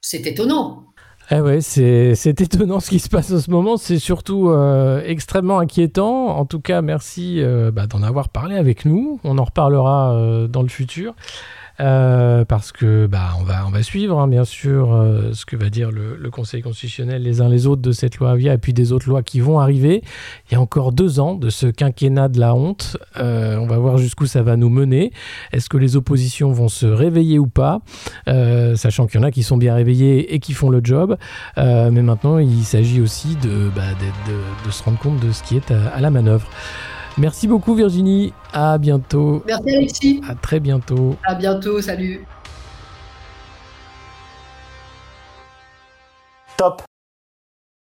C'est 0.01 0.25
étonnant. 0.25 0.87
Eh 1.31 1.39
ouais, 1.39 1.61
c'est, 1.61 2.41
étonnant 2.41 2.79
ce 2.79 2.89
qui 2.89 2.99
se 2.99 3.07
passe 3.07 3.31
en 3.31 3.39
ce 3.39 3.51
moment. 3.51 3.77
C'est 3.77 3.99
surtout 3.99 4.49
euh, 4.49 5.01
extrêmement 5.05 5.59
inquiétant. 5.59 6.27
En 6.27 6.45
tout 6.45 6.59
cas, 6.59 6.81
merci 6.81 7.39
euh, 7.39 7.71
bah, 7.71 7.85
d'en 7.87 8.01
avoir 8.01 8.29
parlé 8.29 8.57
avec 8.57 8.85
nous. 8.85 9.19
On 9.23 9.37
en 9.37 9.43
reparlera 9.43 10.13
euh, 10.15 10.47
dans 10.47 10.63
le 10.63 10.69
futur. 10.69 11.13
Euh, 11.79 12.45
parce 12.45 12.71
que 12.71 13.07
bah, 13.07 13.31
on, 13.39 13.43
va, 13.43 13.65
on 13.65 13.71
va 13.71 13.81
suivre 13.81 14.19
hein, 14.19 14.27
bien 14.27 14.45
sûr 14.45 14.93
euh, 14.93 15.33
ce 15.33 15.43
que 15.43 15.55
va 15.55 15.69
dire 15.69 15.89
le, 15.89 16.29
Conseil 16.29 16.61
constitutionnel 16.61 17.21
les 17.21 17.41
uns 17.41 17.49
les 17.49 17.67
autres 17.67 17.81
de 17.81 17.91
cette 17.91 18.17
loi 18.17 18.31
Avia 18.31 18.53
et 18.53 18.57
puis 18.57 18.73
des 18.73 18.91
autres 18.91 19.07
lois 19.07 19.21
qui 19.21 19.39
vont 19.39 19.59
arriver. 19.59 20.03
Il 20.49 20.53
y 20.53 20.55
a 20.55 20.61
encore 20.61 20.91
deux 20.91 21.19
ans 21.19 21.35
de 21.35 21.49
ce 21.49 21.67
quinquennat 21.67 22.27
de 22.27 22.39
la 22.39 22.55
honte. 22.55 22.97
Euh, 23.17 23.57
on 23.57 23.67
va 23.67 23.77
voir 23.77 23.97
jusqu'où 23.97 24.25
ça 24.25 24.41
va 24.41 24.55
nous 24.55 24.69
mener. 24.69 25.11
Est-ce 25.51 25.69
que 25.69 25.77
les 25.77 25.95
oppositions 25.95 26.51
vont 26.51 26.69
se 26.69 26.85
réveiller 26.85 27.39
ou 27.39 27.47
pas? 27.47 27.81
Sachant 28.25 29.05
qu'il 29.05 29.19
y 29.19 29.23
en 29.23 29.27
a 29.27 29.31
qui 29.31 29.43
sont 29.43 29.57
bien 29.57 29.75
réveillés 29.75 30.33
et 30.33 30.39
qui 30.39 30.53
font 30.53 30.69
le 30.69 30.81
job. 30.83 31.17
mais 31.57 32.01
maintenant, 32.01 32.39
il 32.39 32.63
s'agit 32.63 33.01
aussi 33.01 33.35
de, 33.35 33.69
bah, 33.75 33.81
de, 34.65 34.71
se 34.71 34.83
rendre 34.83 34.97
compte 34.97 35.19
de 35.19 35.31
ce 35.31 35.43
qui 35.43 35.55
est 35.55 35.71
à 35.71 36.01
la 36.01 36.09
manœuvre. 36.09 36.47
Merci 37.17 37.47
beaucoup 37.47 37.75
Virginie, 37.75 38.33
à 38.53 38.77
bientôt. 38.77 39.43
Merci 39.45 39.75
Alexis. 39.75 40.21
À 40.27 40.35
très 40.35 40.59
bientôt. 40.59 41.15
À 41.23 41.35
bientôt, 41.35 41.81
salut. 41.81 42.25
Top 46.57 46.83